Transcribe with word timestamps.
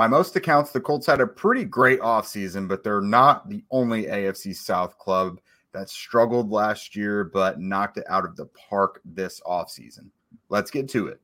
by 0.00 0.06
most 0.06 0.34
accounts, 0.34 0.70
the 0.70 0.80
Colts 0.80 1.06
had 1.06 1.20
a 1.20 1.26
pretty 1.26 1.62
great 1.62 2.00
offseason, 2.00 2.66
but 2.66 2.82
they're 2.82 3.02
not 3.02 3.50
the 3.50 3.62
only 3.70 4.06
AFC 4.06 4.56
South 4.56 4.96
club 4.96 5.38
that 5.74 5.90
struggled 5.90 6.50
last 6.50 6.96
year 6.96 7.22
but 7.22 7.60
knocked 7.60 7.98
it 7.98 8.06
out 8.08 8.24
of 8.24 8.34
the 8.34 8.46
park 8.46 9.02
this 9.04 9.42
offseason. 9.46 10.08
Let's 10.48 10.70
get 10.70 10.88
to 10.88 11.08
it. 11.08 11.20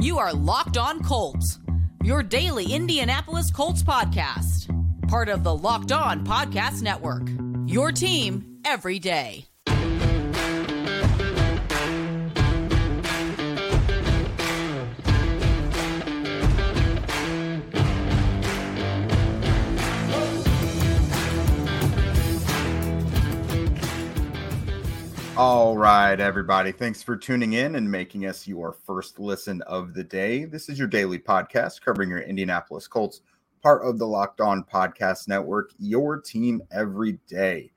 You 0.00 0.18
are 0.18 0.32
Locked 0.32 0.76
On 0.76 1.00
Colts, 1.00 1.60
your 2.02 2.24
daily 2.24 2.72
Indianapolis 2.72 3.52
Colts 3.52 3.84
podcast, 3.84 4.66
part 5.08 5.28
of 5.28 5.44
the 5.44 5.54
Locked 5.54 5.92
On 5.92 6.26
Podcast 6.26 6.82
Network. 6.82 7.28
Your 7.66 7.92
team 7.92 8.58
every 8.64 8.98
day. 8.98 9.47
All 25.38 25.78
right, 25.78 26.18
everybody. 26.18 26.72
Thanks 26.72 27.00
for 27.00 27.16
tuning 27.16 27.52
in 27.52 27.76
and 27.76 27.88
making 27.88 28.26
us 28.26 28.48
your 28.48 28.72
first 28.72 29.20
listen 29.20 29.62
of 29.68 29.94
the 29.94 30.02
day. 30.02 30.44
This 30.44 30.68
is 30.68 30.80
your 30.80 30.88
daily 30.88 31.20
podcast 31.20 31.80
covering 31.80 32.10
your 32.10 32.22
Indianapolis 32.22 32.88
Colts, 32.88 33.20
part 33.62 33.86
of 33.86 34.00
the 34.00 34.04
Locked 34.04 34.40
On 34.40 34.64
Podcast 34.64 35.28
Network, 35.28 35.70
your 35.78 36.20
team 36.20 36.60
every 36.72 37.20
day. 37.28 37.70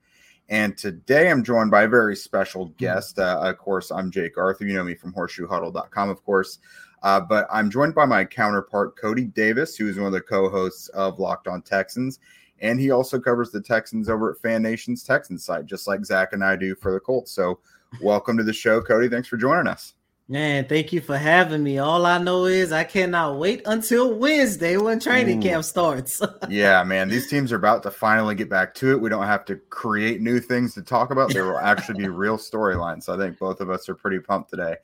And 0.48 0.76
today 0.76 1.30
I'm 1.30 1.44
joined 1.44 1.70
by 1.70 1.84
a 1.84 1.88
very 1.88 2.16
special 2.16 2.64
guest. 2.78 3.20
Uh, 3.20 3.38
of 3.40 3.58
course, 3.58 3.92
I'm 3.92 4.10
Jake 4.10 4.36
Arthur. 4.36 4.66
You 4.66 4.74
know 4.74 4.82
me 4.82 4.96
from 4.96 5.14
horseshoehuddle.com, 5.14 6.08
of 6.10 6.24
course. 6.24 6.58
Uh, 7.04 7.20
but 7.20 7.46
I'm 7.48 7.70
joined 7.70 7.94
by 7.94 8.06
my 8.06 8.24
counterpart, 8.24 8.96
Coty 8.96 9.32
Davis, 9.32 9.76
who 9.76 9.88
is 9.88 9.96
one 9.96 10.06
of 10.06 10.12
the 10.12 10.20
co 10.20 10.50
hosts 10.50 10.88
of 10.88 11.20
Locked 11.20 11.46
On 11.46 11.62
Texans. 11.62 12.18
And 12.62 12.80
he 12.80 12.90
also 12.90 13.20
covers 13.20 13.50
the 13.50 13.60
Texans 13.60 14.08
over 14.08 14.30
at 14.30 14.38
Fan 14.38 14.62
Nation's 14.62 15.02
Texans 15.02 15.44
site, 15.44 15.66
just 15.66 15.86
like 15.86 16.04
Zach 16.04 16.32
and 16.32 16.42
I 16.42 16.56
do 16.56 16.74
for 16.74 16.92
the 16.92 17.00
Colts. 17.00 17.32
So, 17.32 17.58
welcome 18.00 18.38
to 18.38 18.44
the 18.44 18.52
show, 18.52 18.80
Coty. 18.80 19.10
Thanks 19.10 19.28
for 19.28 19.36
joining 19.36 19.66
us. 19.66 19.94
Man, 20.28 20.66
thank 20.66 20.92
you 20.92 21.00
for 21.00 21.18
having 21.18 21.62
me. 21.62 21.78
All 21.78 22.06
I 22.06 22.16
know 22.16 22.46
is 22.46 22.70
I 22.70 22.84
cannot 22.84 23.38
wait 23.38 23.60
until 23.66 24.14
Wednesday 24.14 24.76
when 24.76 25.00
training 25.00 25.40
Ooh. 25.40 25.42
camp 25.42 25.64
starts. 25.64 26.22
yeah, 26.48 26.82
man, 26.84 27.08
these 27.08 27.28
teams 27.28 27.52
are 27.52 27.56
about 27.56 27.82
to 27.82 27.90
finally 27.90 28.36
get 28.36 28.48
back 28.48 28.72
to 28.76 28.92
it. 28.92 29.00
We 29.00 29.10
don't 29.10 29.26
have 29.26 29.44
to 29.46 29.56
create 29.56 30.20
new 30.20 30.38
things 30.38 30.72
to 30.74 30.82
talk 30.82 31.10
about. 31.10 31.34
There 31.34 31.44
will 31.44 31.58
actually 31.58 31.98
be 31.98 32.08
real 32.08 32.38
storylines. 32.38 33.02
So 33.02 33.14
I 33.14 33.18
think 33.18 33.38
both 33.38 33.60
of 33.60 33.68
us 33.68 33.88
are 33.88 33.94
pretty 33.96 34.20
pumped 34.20 34.50
today. 34.50 34.76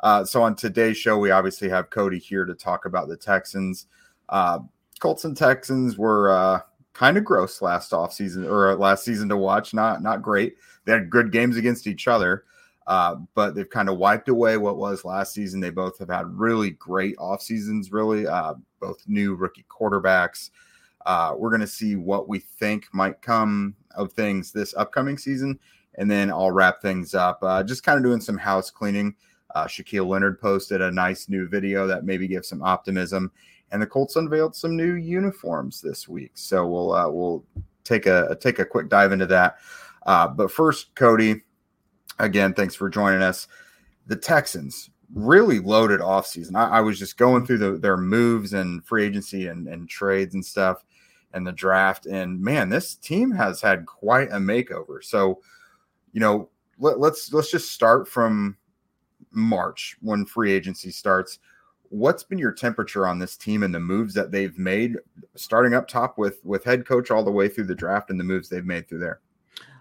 Uh, 0.00 0.24
so 0.24 0.42
on 0.42 0.54
today's 0.54 0.98
show, 0.98 1.18
we 1.18 1.30
obviously 1.30 1.70
have 1.70 1.88
Coty 1.88 2.20
here 2.20 2.44
to 2.44 2.54
talk 2.54 2.84
about 2.84 3.08
the 3.08 3.16
Texans. 3.16 3.86
Uh, 4.28 4.60
Colts 5.00 5.24
and 5.24 5.36
Texans 5.36 5.96
were 5.96 6.30
uh, 6.30 6.60
kind 6.92 7.16
of 7.16 7.24
gross 7.24 7.62
last 7.62 7.92
off 7.92 8.12
season 8.12 8.46
or 8.46 8.70
uh, 8.70 8.76
last 8.76 9.04
season 9.04 9.28
to 9.28 9.36
watch. 9.36 9.74
Not 9.74 10.02
not 10.02 10.22
great. 10.22 10.56
They 10.84 10.92
had 10.92 11.10
good 11.10 11.32
games 11.32 11.56
against 11.56 11.86
each 11.86 12.08
other, 12.08 12.44
uh, 12.86 13.16
but 13.34 13.54
they've 13.54 13.68
kind 13.68 13.88
of 13.88 13.98
wiped 13.98 14.28
away 14.28 14.56
what 14.56 14.76
was 14.76 15.04
last 15.04 15.32
season. 15.32 15.60
They 15.60 15.70
both 15.70 15.98
have 15.98 16.10
had 16.10 16.26
really 16.26 16.70
great 16.70 17.16
off 17.18 17.42
seasons. 17.42 17.92
Really, 17.92 18.26
uh, 18.26 18.54
both 18.80 19.02
new 19.06 19.34
rookie 19.34 19.66
quarterbacks. 19.68 20.50
Uh, 21.06 21.34
we're 21.36 21.50
going 21.50 21.60
to 21.60 21.66
see 21.66 21.96
what 21.96 22.28
we 22.28 22.38
think 22.38 22.86
might 22.92 23.20
come 23.22 23.74
of 23.96 24.12
things 24.12 24.52
this 24.52 24.74
upcoming 24.76 25.18
season, 25.18 25.58
and 25.96 26.10
then 26.10 26.30
I'll 26.30 26.52
wrap 26.52 26.80
things 26.80 27.14
up. 27.14 27.38
Uh, 27.42 27.62
just 27.62 27.82
kind 27.82 27.96
of 27.96 28.04
doing 28.04 28.20
some 28.20 28.38
house 28.38 28.70
cleaning. 28.70 29.14
Uh, 29.54 29.66
Shaquille 29.66 30.06
Leonard 30.06 30.40
posted 30.40 30.80
a 30.80 30.90
nice 30.90 31.28
new 31.28 31.46
video 31.46 31.86
that 31.86 32.04
maybe 32.04 32.26
gives 32.26 32.48
some 32.48 32.62
optimism 32.62 33.30
and 33.72 33.82
the 33.82 33.86
Colts 33.86 34.16
unveiled 34.16 34.54
some 34.54 34.76
new 34.76 34.94
uniforms 34.94 35.80
this 35.80 36.06
week. 36.06 36.32
So 36.34 36.66
we'll 36.66 36.92
uh, 36.92 37.08
we'll 37.08 37.44
take 37.84 38.06
a 38.06 38.36
take 38.40 38.58
a 38.58 38.64
quick 38.64 38.88
dive 38.88 39.12
into 39.12 39.26
that. 39.26 39.58
Uh, 40.06 40.28
but 40.28 40.50
first, 40.50 40.94
Coty, 40.94 41.42
again, 42.18 42.54
thanks 42.54 42.74
for 42.74 42.88
joining 42.88 43.22
us. 43.22 43.48
The 44.06 44.16
Texans 44.16 44.90
really 45.14 45.58
loaded 45.58 46.00
offseason. 46.00 46.56
I, 46.56 46.78
I 46.78 46.80
was 46.80 46.98
just 46.98 47.16
going 47.16 47.46
through 47.46 47.58
the, 47.58 47.72
their 47.72 47.96
moves 47.96 48.52
and 48.52 48.84
free 48.84 49.04
agency 49.04 49.46
and, 49.46 49.68
and 49.68 49.88
trades 49.88 50.34
and 50.34 50.44
stuff 50.44 50.84
and 51.34 51.46
the 51.46 51.52
draft. 51.52 52.06
And 52.06 52.40
man, 52.40 52.68
this 52.68 52.94
team 52.94 53.30
has 53.32 53.60
had 53.60 53.86
quite 53.86 54.28
a 54.30 54.36
makeover. 54.36 55.02
So, 55.02 55.40
you 56.12 56.20
know, 56.20 56.48
let, 56.78 56.98
let's 56.98 57.32
let's 57.32 57.50
just 57.50 57.72
start 57.72 58.08
from 58.08 58.56
March 59.30 59.96
when 60.00 60.26
free 60.26 60.52
agency 60.52 60.90
starts 60.90 61.38
what's 61.92 62.22
been 62.22 62.38
your 62.38 62.52
temperature 62.52 63.06
on 63.06 63.18
this 63.18 63.36
team 63.36 63.62
and 63.62 63.74
the 63.74 63.80
moves 63.80 64.14
that 64.14 64.30
they've 64.30 64.58
made 64.58 64.96
starting 65.36 65.74
up 65.74 65.86
top 65.86 66.16
with 66.16 66.40
with 66.42 66.64
head 66.64 66.86
coach 66.86 67.10
all 67.10 67.22
the 67.22 67.30
way 67.30 67.48
through 67.48 67.66
the 67.66 67.74
draft 67.74 68.08
and 68.08 68.18
the 68.18 68.24
moves 68.24 68.48
they've 68.48 68.64
made 68.64 68.88
through 68.88 68.98
there 68.98 69.20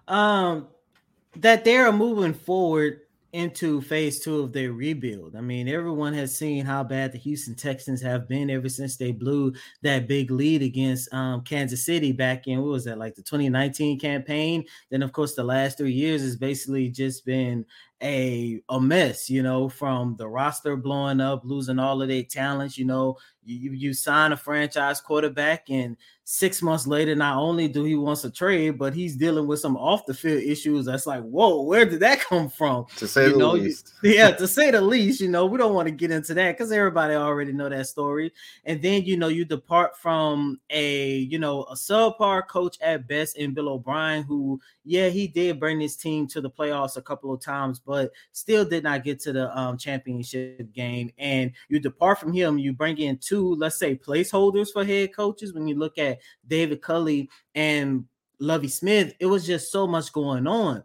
um 0.09 0.67
that 1.37 1.63
they're 1.63 1.91
moving 1.93 2.33
forward 2.33 2.99
into 3.33 3.79
phase 3.81 4.19
two 4.19 4.41
of 4.41 4.51
their 4.51 4.73
rebuild. 4.73 5.35
I 5.37 5.41
mean, 5.41 5.69
everyone 5.69 6.13
has 6.15 6.37
seen 6.37 6.65
how 6.65 6.83
bad 6.83 7.13
the 7.13 7.17
Houston 7.17 7.55
Texans 7.55 8.01
have 8.01 8.27
been 8.27 8.49
ever 8.49 8.67
since 8.67 8.97
they 8.97 9.13
blew 9.13 9.53
that 9.83 10.07
big 10.07 10.31
lead 10.31 10.61
against 10.61 11.13
um, 11.13 11.41
Kansas 11.41 11.85
City 11.85 12.11
back 12.11 12.47
in 12.47 12.61
what 12.61 12.71
was 12.71 12.85
that 12.85 12.97
like 12.97 13.15
the 13.15 13.21
2019 13.21 13.99
campaign. 13.99 14.65
Then, 14.89 15.01
of 15.01 15.13
course, 15.13 15.33
the 15.33 15.43
last 15.43 15.77
three 15.77 15.93
years 15.93 16.21
has 16.21 16.35
basically 16.35 16.89
just 16.89 17.25
been 17.25 17.65
a 18.01 18.61
a 18.69 18.79
mess, 18.79 19.29
you 19.29 19.43
know, 19.43 19.69
from 19.69 20.15
the 20.17 20.27
roster 20.27 20.75
blowing 20.75 21.21
up, 21.21 21.41
losing 21.43 21.79
all 21.79 22.01
of 22.01 22.07
their 22.07 22.23
talents. 22.23 22.77
You 22.77 22.85
know, 22.85 23.17
you 23.43 23.71
you 23.71 23.93
sign 23.93 24.31
a 24.31 24.37
franchise 24.37 25.01
quarterback 25.01 25.69
and 25.69 25.97
six 26.31 26.61
months 26.61 26.87
later, 26.87 27.13
not 27.13 27.37
only 27.37 27.67
do 27.67 27.83
he 27.83 27.95
wants 27.95 28.23
a 28.23 28.31
trade, 28.31 28.77
but 28.77 28.93
he's 28.93 29.17
dealing 29.17 29.47
with 29.47 29.59
some 29.59 29.75
off 29.75 30.05
the 30.05 30.13
field 30.13 30.41
issues. 30.41 30.85
That's 30.85 31.05
like, 31.05 31.21
whoa, 31.23 31.61
where 31.63 31.85
did 31.85 31.99
that 31.99 32.19
come 32.29 32.49
from? 32.49 32.85
To 32.97 33.07
say 33.07 33.25
you 33.27 33.33
the 33.33 33.37
know, 33.37 33.51
least. 33.51 33.93
yeah, 34.01 34.31
to 34.37 34.47
say 34.47 34.71
the 34.71 34.81
least. 34.81 35.19
You 35.19 35.27
know, 35.27 35.45
we 35.45 35.57
don't 35.57 35.73
want 35.73 35.87
to 35.87 35.91
get 35.93 36.11
into 36.11 36.33
that 36.35 36.57
because 36.57 36.71
everybody 36.71 37.15
already 37.15 37.51
know 37.51 37.69
that 37.69 37.87
story. 37.87 38.31
And 38.65 38.81
then 38.81 39.03
you 39.03 39.17
know, 39.17 39.27
you 39.27 39.45
depart 39.45 39.97
from 39.97 40.59
a 40.69 41.17
you 41.17 41.39
know 41.39 41.63
a 41.63 41.73
subpar 41.75 42.47
coach 42.47 42.77
at 42.81 43.07
best 43.07 43.37
in 43.37 43.53
Bill 43.53 43.69
O'Brien, 43.69 44.23
who 44.23 44.59
yeah, 44.83 45.09
he 45.09 45.27
did 45.27 45.59
bring 45.59 45.79
his 45.79 45.95
team 45.95 46.27
to 46.27 46.41
the 46.41 46.49
playoffs 46.49 46.97
a 46.97 47.01
couple 47.01 47.33
of 47.33 47.41
times, 47.41 47.79
but 47.79 47.90
still 48.31 48.65
did 48.65 48.83
not 48.83 49.03
get 49.03 49.19
to 49.21 49.33
the 49.33 49.57
um, 49.57 49.77
championship 49.77 50.71
game. 50.73 51.11
And 51.17 51.51
you 51.69 51.79
depart 51.79 52.19
from 52.19 52.33
him, 52.33 52.57
you 52.57 52.73
bring 52.73 52.97
in 52.97 53.17
two, 53.17 53.55
let's 53.55 53.77
say, 53.77 53.95
placeholders 53.95 54.71
for 54.71 54.83
head 54.83 55.15
coaches. 55.15 55.53
When 55.53 55.67
you 55.67 55.75
look 55.75 55.97
at 55.97 56.19
David 56.47 56.81
Culley 56.81 57.29
and 57.55 58.05
Lovie 58.39 58.67
Smith, 58.67 59.13
it 59.19 59.25
was 59.27 59.45
just 59.45 59.71
so 59.71 59.87
much 59.87 60.11
going 60.11 60.47
on. 60.47 60.83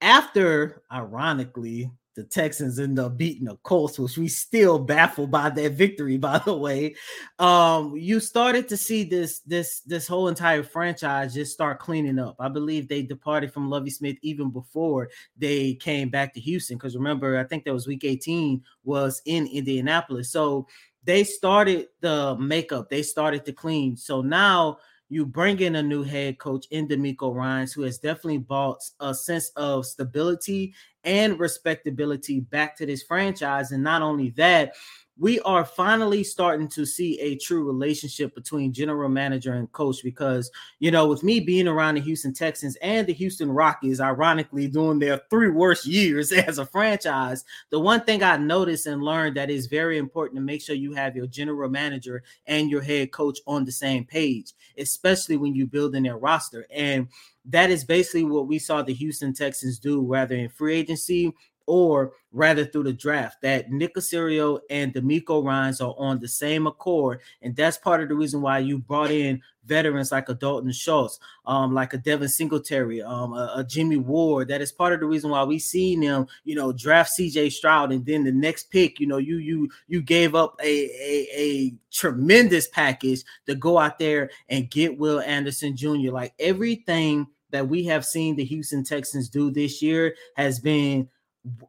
After, 0.00 0.82
ironically, 0.92 1.90
the 2.18 2.24
Texans 2.24 2.80
end 2.80 2.98
up 2.98 3.16
beating 3.16 3.44
the 3.44 3.54
Colts, 3.62 3.96
which 3.96 4.18
we 4.18 4.26
still 4.26 4.76
baffled 4.76 5.30
by 5.30 5.50
that 5.50 5.72
victory, 5.74 6.16
by 6.18 6.38
the 6.38 6.56
way. 6.56 6.96
Um, 7.38 7.94
you 7.96 8.18
started 8.18 8.66
to 8.68 8.76
see 8.76 9.04
this 9.04 9.38
this 9.40 9.80
this 9.82 10.08
whole 10.08 10.26
entire 10.26 10.64
franchise 10.64 11.32
just 11.32 11.52
start 11.52 11.78
cleaning 11.78 12.18
up. 12.18 12.34
I 12.40 12.48
believe 12.48 12.88
they 12.88 13.02
departed 13.02 13.52
from 13.52 13.70
Lovie 13.70 13.90
Smith 13.90 14.16
even 14.22 14.50
before 14.50 15.10
they 15.36 15.74
came 15.74 16.08
back 16.08 16.34
to 16.34 16.40
Houston. 16.40 16.76
Because 16.76 16.96
remember, 16.96 17.38
I 17.38 17.44
think 17.44 17.64
that 17.64 17.72
was 17.72 17.86
week 17.86 18.02
18 18.02 18.64
was 18.82 19.22
in 19.24 19.46
Indianapolis. 19.46 20.32
So 20.32 20.66
they 21.04 21.22
started 21.22 21.86
the 22.00 22.36
makeup, 22.36 22.90
they 22.90 23.02
started 23.02 23.44
to 23.44 23.52
clean. 23.52 23.96
So 23.96 24.22
now 24.22 24.78
you 25.08 25.24
bring 25.24 25.60
in 25.60 25.76
a 25.76 25.82
new 25.82 26.02
head 26.02 26.38
coach 26.38 26.66
in 26.70 26.86
DeMeco 26.86 27.34
Ryans, 27.34 27.72
who 27.72 27.82
has 27.82 27.98
definitely 27.98 28.38
brought 28.38 28.80
a 29.00 29.14
sense 29.14 29.50
of 29.56 29.86
stability 29.86 30.74
and 31.04 31.38
respectability 31.38 32.40
back 32.40 32.76
to 32.76 32.86
this 32.86 33.02
franchise. 33.02 33.72
And 33.72 33.82
not 33.82 34.02
only 34.02 34.30
that, 34.30 34.74
we 35.18 35.40
are 35.40 35.64
finally 35.64 36.22
starting 36.22 36.68
to 36.68 36.86
see 36.86 37.18
a 37.20 37.36
true 37.36 37.64
relationship 37.64 38.34
between 38.34 38.72
general 38.72 39.08
manager 39.08 39.54
and 39.54 39.70
coach 39.72 40.02
because 40.02 40.50
you 40.78 40.90
know 40.90 41.06
with 41.06 41.22
me 41.22 41.40
being 41.40 41.68
around 41.68 41.96
the 41.96 42.00
Houston 42.00 42.32
Texans 42.32 42.76
and 42.82 43.06
the 43.06 43.12
Houston 43.12 43.50
Rockets 43.50 44.00
ironically 44.00 44.68
doing 44.68 44.98
their 44.98 45.20
three 45.30 45.50
worst 45.50 45.86
years 45.86 46.32
as 46.48 46.58
a 46.58 46.66
franchise 46.66 47.44
the 47.70 47.80
one 47.80 48.02
thing 48.02 48.22
I 48.22 48.36
noticed 48.36 48.86
and 48.86 49.02
learned 49.02 49.36
that 49.36 49.50
is 49.50 49.66
very 49.66 49.98
important 49.98 50.36
to 50.36 50.42
make 50.42 50.62
sure 50.62 50.74
you 50.74 50.92
have 50.92 51.16
your 51.16 51.26
general 51.26 51.68
manager 51.68 52.22
and 52.46 52.70
your 52.70 52.82
head 52.82 53.12
coach 53.12 53.40
on 53.46 53.64
the 53.64 53.72
same 53.72 54.04
page 54.04 54.54
especially 54.78 55.36
when 55.36 55.54
you 55.54 55.66
build 55.66 55.94
in 55.94 56.04
their 56.04 56.16
roster. 56.16 56.66
And 56.70 57.08
that 57.46 57.70
is 57.70 57.84
basically 57.84 58.24
what 58.24 58.46
we 58.46 58.58
saw 58.58 58.82
the 58.82 58.94
Houston 58.94 59.32
Texans 59.32 59.78
do, 59.78 60.00
rather 60.02 60.34
in 60.34 60.48
free 60.48 60.76
agency 60.76 61.32
or 61.68 62.14
rather 62.32 62.64
through 62.64 62.84
the 62.84 62.92
draft. 62.92 63.42
That 63.42 63.70
Nick 63.70 63.94
Caserio 63.94 64.60
and 64.70 64.92
DeMeco 64.92 65.44
Ryans 65.44 65.80
are 65.80 65.94
on 65.98 66.18
the 66.18 66.26
same 66.26 66.66
accord, 66.66 67.20
and 67.42 67.54
that's 67.54 67.76
part 67.76 68.02
of 68.02 68.08
the 68.08 68.14
reason 68.14 68.40
why 68.40 68.58
you 68.58 68.78
brought 68.78 69.10
in 69.10 69.42
veterans 69.66 70.10
like 70.10 70.30
a 70.30 70.34
Dalton 70.34 70.72
Schultz, 70.72 71.20
um, 71.44 71.74
like 71.74 71.92
a 71.92 71.98
Devin 71.98 72.28
Singletary, 72.28 73.02
um, 73.02 73.34
a, 73.34 73.52
a, 73.56 73.64
Jimmy 73.64 73.98
Ward. 73.98 74.48
That 74.48 74.62
is 74.62 74.72
part 74.72 74.94
of 74.94 75.00
the 75.00 75.06
reason 75.06 75.28
why 75.28 75.44
we 75.44 75.58
seen 75.58 76.00
them, 76.00 76.26
you 76.44 76.54
know, 76.54 76.72
draft 76.72 77.12
CJ 77.18 77.52
Stroud, 77.52 77.92
and 77.92 78.04
then 78.06 78.24
the 78.24 78.32
next 78.32 78.70
pick, 78.70 78.98
you 78.98 79.06
know, 79.06 79.18
you 79.18 79.36
you 79.36 79.68
you 79.86 80.00
gave 80.00 80.34
up 80.34 80.58
a 80.62 80.66
a, 80.66 81.28
a 81.36 81.74
tremendous 81.92 82.66
package 82.66 83.24
to 83.46 83.54
go 83.54 83.78
out 83.78 83.98
there 83.98 84.30
and 84.48 84.70
get 84.70 84.98
Will 84.98 85.20
Anderson 85.20 85.76
Jr. 85.76 86.10
Like 86.12 86.32
everything 86.38 87.26
that 87.50 87.68
we 87.68 87.84
have 87.84 88.04
seen 88.04 88.36
the 88.36 88.44
Houston 88.44 88.84
Texans 88.84 89.28
do 89.28 89.50
this 89.50 89.82
year 89.82 90.14
has 90.36 90.58
been 90.60 91.08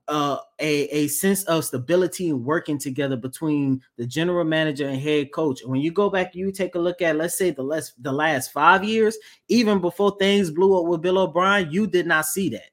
uh, 0.08 0.38
a, 0.60 0.84
a 0.90 1.08
sense 1.08 1.44
of 1.44 1.64
stability 1.64 2.30
and 2.30 2.44
working 2.44 2.78
together 2.78 3.16
between 3.16 3.82
the 3.98 4.06
general 4.06 4.44
manager 4.44 4.88
and 4.88 5.00
head 5.00 5.32
coach. 5.32 5.62
And 5.62 5.72
when 5.72 5.82
you 5.82 5.92
go 5.92 6.10
back, 6.10 6.36
you 6.36 6.52
take 6.52 6.76
a 6.76 6.80
look 6.80 7.02
at, 7.02 7.16
let's 7.16 7.38
say, 7.38 7.52
the 7.52 7.64
last 7.64 8.02
the 8.02 8.12
last 8.12 8.52
five 8.52 8.84
years, 8.84 9.18
even 9.48 9.80
before 9.80 10.16
things 10.20 10.52
blew 10.52 10.80
up 10.80 10.86
with 10.86 11.02
Bill 11.02 11.20
O'Brien, 11.20 11.72
you 11.72 11.88
did 11.88 12.08
not 12.08 12.26
see 12.26 12.50
that. 12.50 12.72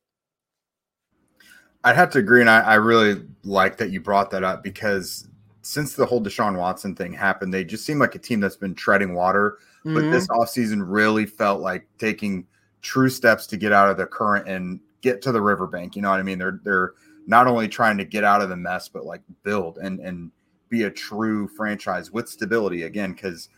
I'd 1.85 1.97
have 1.97 2.11
to 2.11 2.19
agree, 2.19 2.41
and 2.41 2.51
I, 2.51 2.61
I 2.61 2.75
really 2.75 3.23
like 3.45 3.77
that 3.77 3.91
you 3.91 4.01
brought 4.01 4.31
that 4.33 4.43
up 4.43 4.65
because 4.65 5.29
since 5.63 5.95
the 5.95 6.07
whole 6.07 6.21
Deshaun 6.21 6.57
Watson 6.57 6.97
thing 6.97 7.13
happened, 7.13 7.55
they 7.55 7.65
just 7.65 7.85
seem 7.85 7.99
like 7.99 8.15
a 8.15 8.19
team 8.19 8.41
that's 8.41 8.57
been 8.57 8.75
treading 8.75 9.15
water. 9.15 9.59
Mm-hmm. 9.85 9.95
But 9.95 10.11
this 10.11 10.27
offseason 10.29 10.83
really 10.85 11.27
felt 11.27 11.61
like 11.61 11.87
taking 11.99 12.47
true 12.83 13.09
steps 13.09 13.47
to 13.49 13.57
get 13.57 13.73
out 13.73 13.91
of 13.91 13.97
the 13.97 14.07
current 14.07 14.49
and 14.49 14.81
get 15.01 15.23
to 15.23 15.33
the 15.33 15.41
riverbank. 15.41 15.97
You 15.97 16.03
know 16.03 16.11
what 16.11 16.21
I 16.21 16.23
mean? 16.23 16.39
They're 16.39 16.61
they're 16.63 16.93
not 17.27 17.47
only 17.47 17.69
trying 17.69 17.99
to 17.99 18.05
get 18.05 18.25
out 18.25 18.43
of 18.43 18.49
the 18.49 18.57
mess, 18.57 18.89
but 18.89 19.05
like 19.05 19.23
build 19.43 19.79
and 19.79 20.01
and 20.01 20.31
be 20.69 20.85
a 20.85 20.91
true 20.91 21.49
franchise 21.49 22.11
with 22.11 22.29
stability 22.29 22.85
again. 22.85 23.13
Because 23.13 23.49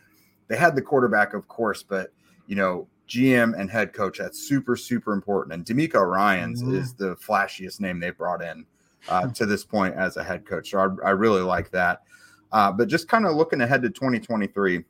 they 0.47 0.57
had 0.57 0.75
the 0.75 0.81
quarterback, 0.81 1.33
of 1.33 1.47
course, 1.47 1.83
but 1.83 2.11
you 2.47 2.55
know 2.55 2.87
GM 3.07 3.59
and 3.59 3.69
head 3.69 3.93
coach 3.93 4.19
that's 4.19 4.47
super 4.47 4.75
super 4.75 5.13
important. 5.13 5.53
And 5.53 5.65
DeMeco 5.65 6.05
Ryans 6.05 6.61
mm-hmm. 6.61 6.75
is 6.75 6.93
the 6.93 7.15
flashiest 7.17 7.79
name 7.79 7.99
they 7.99 8.11
brought 8.11 8.43
in 8.43 8.65
uh, 9.07 9.27
to 9.27 9.45
this 9.45 9.63
point 9.63 9.95
as 9.95 10.17
a 10.17 10.23
head 10.23 10.45
coach. 10.45 10.71
So 10.71 10.79
I, 10.79 11.07
I 11.07 11.11
really 11.11 11.41
like 11.41 11.71
that. 11.71 12.03
Uh, 12.51 12.71
but 12.71 12.87
just 12.87 13.07
kind 13.07 13.25
of 13.25 13.35
looking 13.35 13.61
ahead 13.61 13.81
to 13.83 13.89
2023, 13.89 14.83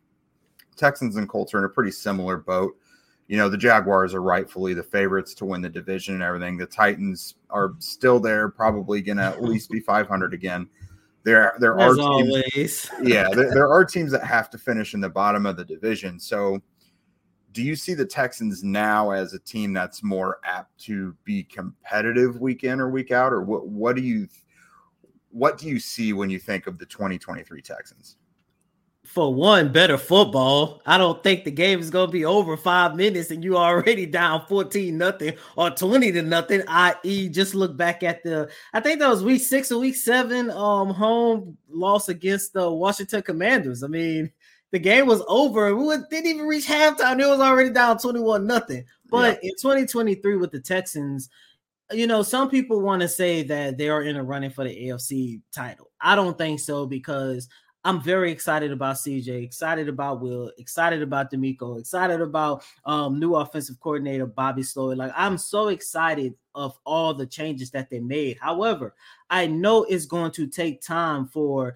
Texans 0.77 1.17
and 1.17 1.27
Colts 1.27 1.53
are 1.53 1.59
in 1.59 1.65
a 1.65 1.69
pretty 1.69 1.91
similar 1.91 2.37
boat 2.37 2.75
you 3.29 3.37
know, 3.37 3.47
the 3.47 3.57
Jaguars 3.57 4.15
are 4.15 4.23
rightfully 4.23 4.73
the 4.73 4.81
favorites 4.81 5.35
to 5.35 5.45
win 5.45 5.61
the 5.61 5.69
division 5.69 6.15
and 6.15 6.23
everything. 6.23 6.57
The 6.57 6.65
Titans 6.65 7.35
are 7.51 7.75
still 7.77 8.19
there, 8.19 8.49
probably 8.49 9.03
going 9.03 9.19
to 9.19 9.23
at 9.23 9.43
least 9.43 9.69
be 9.69 9.79
500 9.79 10.33
again. 10.33 10.67
There, 11.23 11.53
there 11.59 11.79
As 11.79 11.91
are 11.91 11.95
teams, 11.95 12.43
always. 12.55 12.91
yeah, 13.03 13.29
there, 13.29 13.53
there 13.53 13.69
are 13.69 13.85
teams 13.85 14.11
that 14.13 14.23
have 14.23 14.49
to 14.49 14.57
finish 14.57 14.95
in 14.95 14.99
the 14.99 15.09
bottom 15.09 15.45
of 15.45 15.57
the 15.57 15.63
division. 15.63 16.19
So, 16.19 16.59
do 17.51 17.61
you 17.61 17.75
see 17.75 17.93
the 17.93 18.05
Texans 18.05 18.63
now 18.63 19.11
as 19.11 19.33
a 19.35 19.39
team 19.39 19.73
that's 19.73 20.01
more 20.01 20.39
apt 20.43 20.79
to 20.85 21.15
be 21.23 21.43
competitive 21.43 22.41
week 22.41 22.63
in 22.63 22.79
or 22.79 22.89
week 22.89 23.11
out, 23.11 23.31
or 23.31 23.43
what? 23.43 23.67
What 23.67 23.95
do 23.95 24.01
you, 24.01 24.27
what 25.29 25.59
do 25.59 25.67
you 25.67 25.79
see 25.79 26.13
when 26.13 26.31
you 26.31 26.39
think 26.39 26.65
of 26.65 26.79
the 26.79 26.85
2023 26.87 27.61
Texans? 27.61 28.17
For 29.09 29.33
one, 29.33 29.71
better 29.71 29.97
football. 29.97 30.83
I 30.85 30.99
don't 30.99 31.23
think 31.23 31.43
the 31.43 31.49
game 31.49 31.79
is 31.79 31.89
gonna 31.89 32.11
be 32.11 32.25
over 32.25 32.55
five 32.55 32.95
minutes 32.95 33.31
and 33.31 33.43
you 33.43 33.57
already 33.57 34.05
down 34.05 34.45
14 34.47 34.95
nothing 34.95 35.33
or 35.55 35.71
20 35.71 36.11
to 36.11 36.21
nothing. 36.21 36.61
I.e., 36.67 37.27
just 37.29 37.55
look 37.55 37.75
back 37.75 38.03
at 38.03 38.21
the 38.23 38.51
I 38.71 38.79
think 38.79 38.99
that 38.99 39.09
was 39.09 39.23
week 39.23 39.41
six 39.41 39.71
or 39.71 39.79
week 39.79 39.95
seven 39.95 40.51
um 40.51 40.91
home 40.91 41.57
loss 41.69 42.07
against 42.07 42.53
the 42.53 42.71
Washington 42.71 43.23
Commanders. 43.23 43.81
I 43.81 43.87
mean, 43.87 44.31
the 44.69 44.77
game 44.77 45.07
was 45.07 45.23
over. 45.27 45.75
We 45.75 45.97
didn't 46.11 46.27
even 46.27 46.45
reach 46.45 46.67
halftime. 46.67 47.19
It 47.19 47.27
was 47.27 47.39
already 47.39 47.71
down 47.71 47.97
21 47.97 48.45
nothing. 48.45 48.85
But 49.09 49.39
yeah. 49.41 49.49
in 49.49 49.55
2023 49.59 50.37
with 50.37 50.51
the 50.51 50.59
Texans, 50.59 51.29
you 51.91 52.05
know, 52.05 52.21
some 52.21 52.47
people 52.47 52.79
want 52.79 53.01
to 53.01 53.07
say 53.07 53.41
that 53.41 53.79
they 53.79 53.89
are 53.89 54.03
in 54.03 54.17
a 54.17 54.23
running 54.23 54.51
for 54.51 54.63
the 54.63 54.89
AFC 54.89 55.41
title. 55.51 55.89
I 55.99 56.15
don't 56.15 56.37
think 56.37 56.59
so 56.59 56.85
because 56.85 57.49
I'm 57.85 58.01
very 58.01 58.31
excited 58.31 58.71
about 58.71 58.97
CJ, 58.97 59.43
excited 59.43 59.87
about 59.87 60.21
Will, 60.21 60.51
excited 60.57 61.01
about 61.01 61.31
DeMeco, 61.31 61.79
excited 61.79 62.19
about 62.19 62.63
um, 62.85 63.19
new 63.19 63.35
offensive 63.35 63.79
coordinator 63.79 64.25
Bobby 64.25 64.63
Slowik. 64.63 64.97
Like 64.97 65.13
I'm 65.15 65.37
so 65.37 65.69
excited 65.69 66.33
of 66.55 66.77
all 66.85 67.13
the 67.13 67.25
changes 67.25 67.71
that 67.71 67.89
they 67.89 67.99
made. 67.99 68.37
However, 68.41 68.95
I 69.29 69.47
know 69.47 69.85
it's 69.85 70.05
going 70.05 70.31
to 70.31 70.47
take 70.47 70.81
time 70.81 71.27
for 71.27 71.75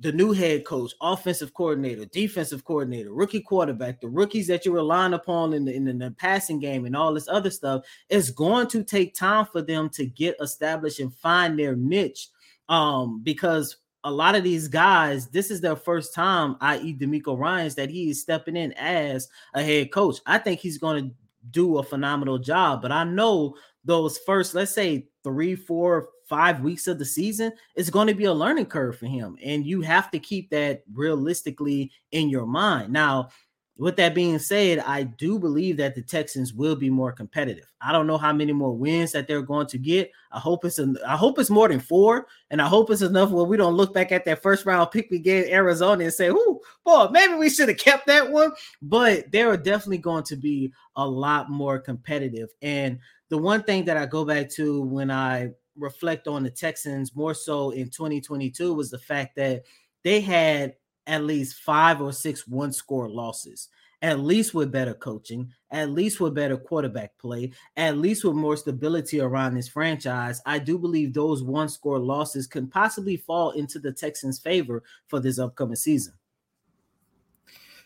the 0.00 0.12
new 0.12 0.32
head 0.32 0.64
coach, 0.64 0.92
offensive 1.00 1.54
coordinator, 1.54 2.04
defensive 2.06 2.64
coordinator, 2.64 3.12
rookie 3.12 3.40
quarterback, 3.40 4.00
the 4.00 4.08
rookies 4.08 4.46
that 4.48 4.64
you're 4.66 4.74
relying 4.74 5.14
upon 5.14 5.54
in 5.54 5.64
the, 5.64 5.72
in 5.74 5.84
the 5.84 6.10
passing 6.18 6.58
game 6.58 6.84
and 6.84 6.96
all 6.96 7.14
this 7.14 7.28
other 7.28 7.50
stuff. 7.50 7.84
It's 8.10 8.30
going 8.30 8.66
to 8.68 8.82
take 8.82 9.14
time 9.14 9.46
for 9.46 9.62
them 9.62 9.88
to 9.90 10.04
get 10.06 10.36
established 10.40 11.00
and 11.00 11.14
find 11.14 11.58
their 11.58 11.76
niche. 11.76 12.28
Um, 12.68 13.22
because 13.22 13.76
a 14.06 14.10
lot 14.10 14.36
of 14.36 14.44
these 14.44 14.68
guys, 14.68 15.26
this 15.26 15.50
is 15.50 15.60
their 15.60 15.74
first 15.74 16.14
time, 16.14 16.56
i.e., 16.60 16.96
DeMeco 16.96 17.36
Ryans, 17.36 17.74
that 17.74 17.90
he 17.90 18.08
is 18.10 18.20
stepping 18.20 18.54
in 18.54 18.72
as 18.74 19.28
a 19.52 19.60
head 19.64 19.90
coach. 19.90 20.18
I 20.24 20.38
think 20.38 20.60
he's 20.60 20.78
going 20.78 21.08
to 21.08 21.14
do 21.50 21.78
a 21.78 21.82
phenomenal 21.82 22.38
job, 22.38 22.82
but 22.82 22.92
I 22.92 23.02
know 23.02 23.56
those 23.84 24.18
first, 24.18 24.54
let's 24.54 24.72
say, 24.72 25.08
three, 25.24 25.56
four, 25.56 26.10
five 26.28 26.60
weeks 26.60 26.86
of 26.86 27.00
the 27.00 27.04
season 27.04 27.50
is 27.74 27.90
going 27.90 28.06
to 28.06 28.14
be 28.14 28.26
a 28.26 28.32
learning 28.32 28.66
curve 28.66 28.96
for 28.96 29.06
him. 29.06 29.36
And 29.44 29.66
you 29.66 29.80
have 29.80 30.08
to 30.12 30.20
keep 30.20 30.50
that 30.50 30.84
realistically 30.92 31.90
in 32.12 32.28
your 32.28 32.46
mind. 32.46 32.92
Now, 32.92 33.30
with 33.78 33.96
that 33.96 34.14
being 34.14 34.38
said, 34.38 34.78
I 34.78 35.02
do 35.02 35.38
believe 35.38 35.76
that 35.76 35.94
the 35.94 36.00
Texans 36.00 36.54
will 36.54 36.76
be 36.76 36.88
more 36.88 37.12
competitive. 37.12 37.70
I 37.80 37.92
don't 37.92 38.06
know 38.06 38.16
how 38.16 38.32
many 38.32 38.52
more 38.52 38.72
wins 38.72 39.12
that 39.12 39.28
they're 39.28 39.42
going 39.42 39.66
to 39.66 39.78
get. 39.78 40.10
I 40.32 40.38
hope 40.38 40.64
it's 40.64 40.78
an, 40.78 40.96
I 41.06 41.16
hope 41.16 41.38
it's 41.38 41.50
more 41.50 41.68
than 41.68 41.80
four, 41.80 42.26
and 42.50 42.62
I 42.62 42.68
hope 42.68 42.90
it's 42.90 43.02
enough 43.02 43.30
where 43.30 43.44
we 43.44 43.58
don't 43.58 43.76
look 43.76 43.92
back 43.92 44.12
at 44.12 44.24
that 44.24 44.42
first 44.42 44.64
round 44.64 44.90
pick 44.90 45.08
we 45.10 45.18
gave 45.18 45.50
Arizona 45.50 46.04
and 46.04 46.12
say, 46.12 46.28
"Ooh, 46.28 46.60
boy, 46.84 47.08
maybe 47.10 47.34
we 47.34 47.50
should 47.50 47.68
have 47.68 47.78
kept 47.78 48.06
that 48.06 48.30
one." 48.30 48.52
But 48.80 49.30
they 49.30 49.42
are 49.42 49.58
definitely 49.58 49.98
going 49.98 50.24
to 50.24 50.36
be 50.36 50.72
a 50.96 51.06
lot 51.06 51.50
more 51.50 51.78
competitive. 51.78 52.48
And 52.62 52.98
the 53.28 53.38
one 53.38 53.62
thing 53.62 53.84
that 53.84 53.98
I 53.98 54.06
go 54.06 54.24
back 54.24 54.48
to 54.52 54.82
when 54.82 55.10
I 55.10 55.50
reflect 55.76 56.26
on 56.28 56.42
the 56.42 56.50
Texans 56.50 57.14
more 57.14 57.34
so 57.34 57.70
in 57.70 57.90
2022 57.90 58.72
was 58.72 58.90
the 58.90 58.98
fact 58.98 59.36
that 59.36 59.64
they 60.02 60.22
had 60.22 60.74
at 61.06 61.24
least 61.24 61.56
five 61.56 62.00
or 62.00 62.12
six 62.12 62.46
one 62.46 62.72
score 62.72 63.08
losses, 63.08 63.68
at 64.02 64.20
least 64.20 64.54
with 64.54 64.72
better 64.72 64.94
coaching, 64.94 65.52
at 65.70 65.90
least 65.90 66.20
with 66.20 66.34
better 66.34 66.56
quarterback 66.56 67.16
play, 67.18 67.52
at 67.76 67.98
least 67.98 68.24
with 68.24 68.34
more 68.34 68.56
stability 68.56 69.20
around 69.20 69.54
this 69.54 69.68
franchise. 69.68 70.40
I 70.46 70.58
do 70.58 70.78
believe 70.78 71.12
those 71.12 71.42
one 71.42 71.68
score 71.68 71.98
losses 71.98 72.46
can 72.46 72.68
possibly 72.68 73.16
fall 73.16 73.52
into 73.52 73.78
the 73.78 73.92
Texans' 73.92 74.38
favor 74.38 74.82
for 75.08 75.20
this 75.20 75.38
upcoming 75.38 75.76
season. 75.76 76.14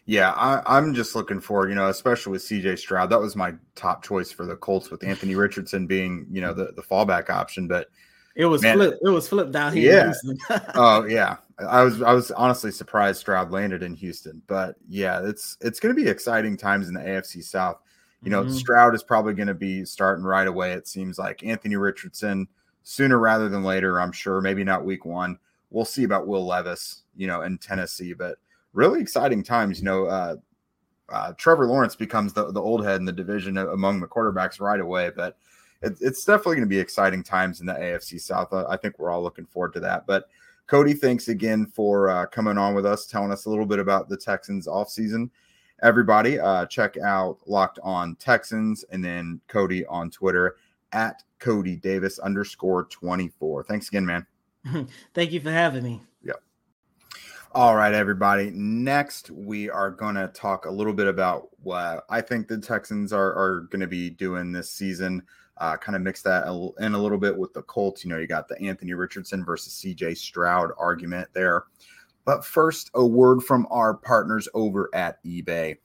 Yeah, 0.07 0.33
I, 0.33 0.79
am 0.79 0.93
just 0.93 1.15
looking 1.15 1.41
forward, 1.41 1.69
you 1.69 1.77
know, 1.77 1.89
especially 1.89 2.33
with 2.33 2.43
CJ 2.43 2.79
Stroud. 2.79 3.11
That 3.11 3.21
was 3.21 3.37
my 3.37 3.55
top 3.77 4.03
choice 4.03 4.33
for 4.33 4.45
the 4.45 4.57
Colts 4.57 4.91
with 4.91 5.05
Anthony 5.05 5.37
Richardson 5.37 5.87
being, 5.87 6.27
you 6.33 6.41
know, 6.41 6.53
the, 6.53 6.73
the 6.75 6.83
fallback 6.83 7.31
option. 7.31 7.69
But 7.69 7.91
it 8.37 8.47
was 8.47 8.63
man, 8.63 8.77
flip. 8.77 8.99
It 9.03 9.09
was 9.09 9.29
flipped 9.29 9.53
down 9.53 9.73
here. 9.73 10.13
Yeah. 10.49 10.61
oh 10.75 11.05
yeah. 11.05 11.37
I 11.59 11.83
was 11.83 12.01
I 12.03 12.13
was 12.13 12.31
honestly 12.31 12.71
surprised 12.71 13.21
Stroud 13.21 13.51
landed 13.51 13.83
in 13.83 13.95
Houston, 13.95 14.43
but 14.47 14.77
yeah, 14.89 15.21
it's 15.23 15.57
it's 15.61 15.81
going 15.81 15.95
to 15.95 16.03
be 16.03 16.09
exciting 16.09 16.57
times 16.57 16.89
in 16.89 16.95
the 16.95 17.01
AFC 17.01 17.43
South. 17.43 17.79
You 18.23 18.31
know, 18.31 18.43
mm-hmm. 18.43 18.53
Stroud 18.53 18.95
is 18.95 19.03
probably 19.03 19.35
going 19.35 19.49
to 19.49 19.55
be 19.55 19.85
starting 19.85 20.25
right 20.25 20.47
away. 20.47 20.73
It 20.73 20.87
seems 20.87 21.19
like 21.19 21.43
Anthony 21.43 21.77
Richardson 21.77 22.49
sooner 22.83 23.19
rather 23.19 23.49
than 23.49 23.63
later. 23.63 24.01
I'm 24.01 24.13
sure, 24.13 24.41
maybe 24.41 24.65
not 24.65 24.85
week 24.85 25.05
one. 25.05 25.39
We'll 25.71 25.85
see 25.85 26.05
about 26.05 26.27
Will 26.27 26.47
Levis, 26.47 27.03
you 27.17 27.27
know, 27.27 27.43
in 27.43 27.59
Tennessee, 27.59 28.13
but 28.13 28.39
really 28.73 29.01
exciting 29.01 29.43
times. 29.43 29.79
You 29.79 29.85
know, 29.85 30.07
uh, 30.07 30.37
uh, 31.09 31.33
Trevor 31.35 31.67
Lawrence 31.67 31.97
becomes 31.97 32.33
the 32.33 32.53
the 32.53 32.61
old 32.61 32.85
head 32.85 33.01
in 33.01 33.05
the 33.05 33.13
division 33.13 33.59
among 33.59 34.01
the 34.01 34.09
quarterbacks 34.09 34.61
right 34.61 34.81
away, 34.81 35.11
but 35.15 35.37
it, 35.83 35.97
it's 36.01 36.25
definitely 36.25 36.57
going 36.57 36.69
to 36.69 36.75
be 36.75 36.79
exciting 36.79 37.23
times 37.23 37.61
in 37.61 37.67
the 37.67 37.75
AFC 37.75 38.21
South. 38.21 38.53
I, 38.53 38.65
I 38.71 38.77
think 38.77 38.99
we're 38.99 39.11
all 39.11 39.23
looking 39.23 39.47
forward 39.47 39.73
to 39.75 39.81
that, 39.81 40.07
but 40.07 40.29
Coty, 40.69 40.97
thanks 40.97 41.27
again 41.27 41.67
for 41.67 42.09
uh, 42.09 42.27
coming 42.27 42.57
on 42.57 42.77
with 42.77 42.87
us, 42.87 43.07
telling 43.07 43.33
us 43.33 43.47
a 43.47 43.51
little 43.51 43.67
bit 43.67 43.81
about 43.81 44.09
the 44.09 44.17
Texans 44.17 44.69
offseason. 44.69 45.29
Everybody, 45.83 46.39
uh, 46.39 46.67
check 46.67 46.97
out 46.99 47.39
Locked 47.47 47.81
On 47.83 48.15
Texans 48.17 48.85
and 48.93 49.05
then 49.05 49.41
Coty 49.49 49.85
on 49.89 50.11
Twitter 50.11 50.59
at 50.93 51.25
Coty 51.41 51.81
Davis 51.81 52.21
underscore 52.21 52.85
24. 52.85 53.65
Thanks 53.65 53.89
again, 53.89 54.07
man. 54.07 54.27
Thank 55.15 55.33
you 55.33 55.41
for 55.41 55.51
having 55.51 55.83
me. 55.83 56.03
Yeah. 56.23 56.35
All 57.53 57.75
right, 57.75 57.95
everybody. 57.95 58.51
Next, 58.51 59.31
we 59.31 59.71
are 59.71 59.91
going 59.91 60.15
to 60.15 60.29
talk 60.29 60.67
a 60.67 60.71
little 60.71 60.93
bit 60.93 61.09
about 61.09 61.49
what 61.63 62.05
I 62.09 62.21
think 62.21 62.47
the 62.47 62.59
Texans 62.59 63.13
are, 63.13 63.33
are 63.33 63.63
going 63.71 63.81
to 63.81 63.89
be 63.89 64.11
doing 64.11 64.53
this 64.53 64.71
season. 64.71 65.23
Uh, 65.61 65.77
kind 65.77 65.95
of 65.95 66.03
mix 66.03 66.23
that 66.23 66.47
in 66.81 66.95
a 66.95 66.99
little 66.99 67.19
bit 67.19 67.37
with 67.37 67.53
the 67.53 67.63
Colts. 67.63 68.03
You 68.03 68.11
know, 68.11 68.19
you 68.19 68.27
got 68.27 68.49
the 68.49 68.61
Anthony 68.61 68.95
Richardson 68.95 69.45
versus 69.45 69.75
CJ 69.75 70.17
Stroud 70.17 70.71
argument 70.79 71.29
there. 71.35 71.65
But 72.25 72.45
first, 72.45 72.91
a 72.95 73.07
word 73.07 73.43
from 73.43 73.67
our 73.71 73.95
partners 73.95 74.49
over 74.55 74.89
at 74.95 75.23
eBay. 75.25 75.77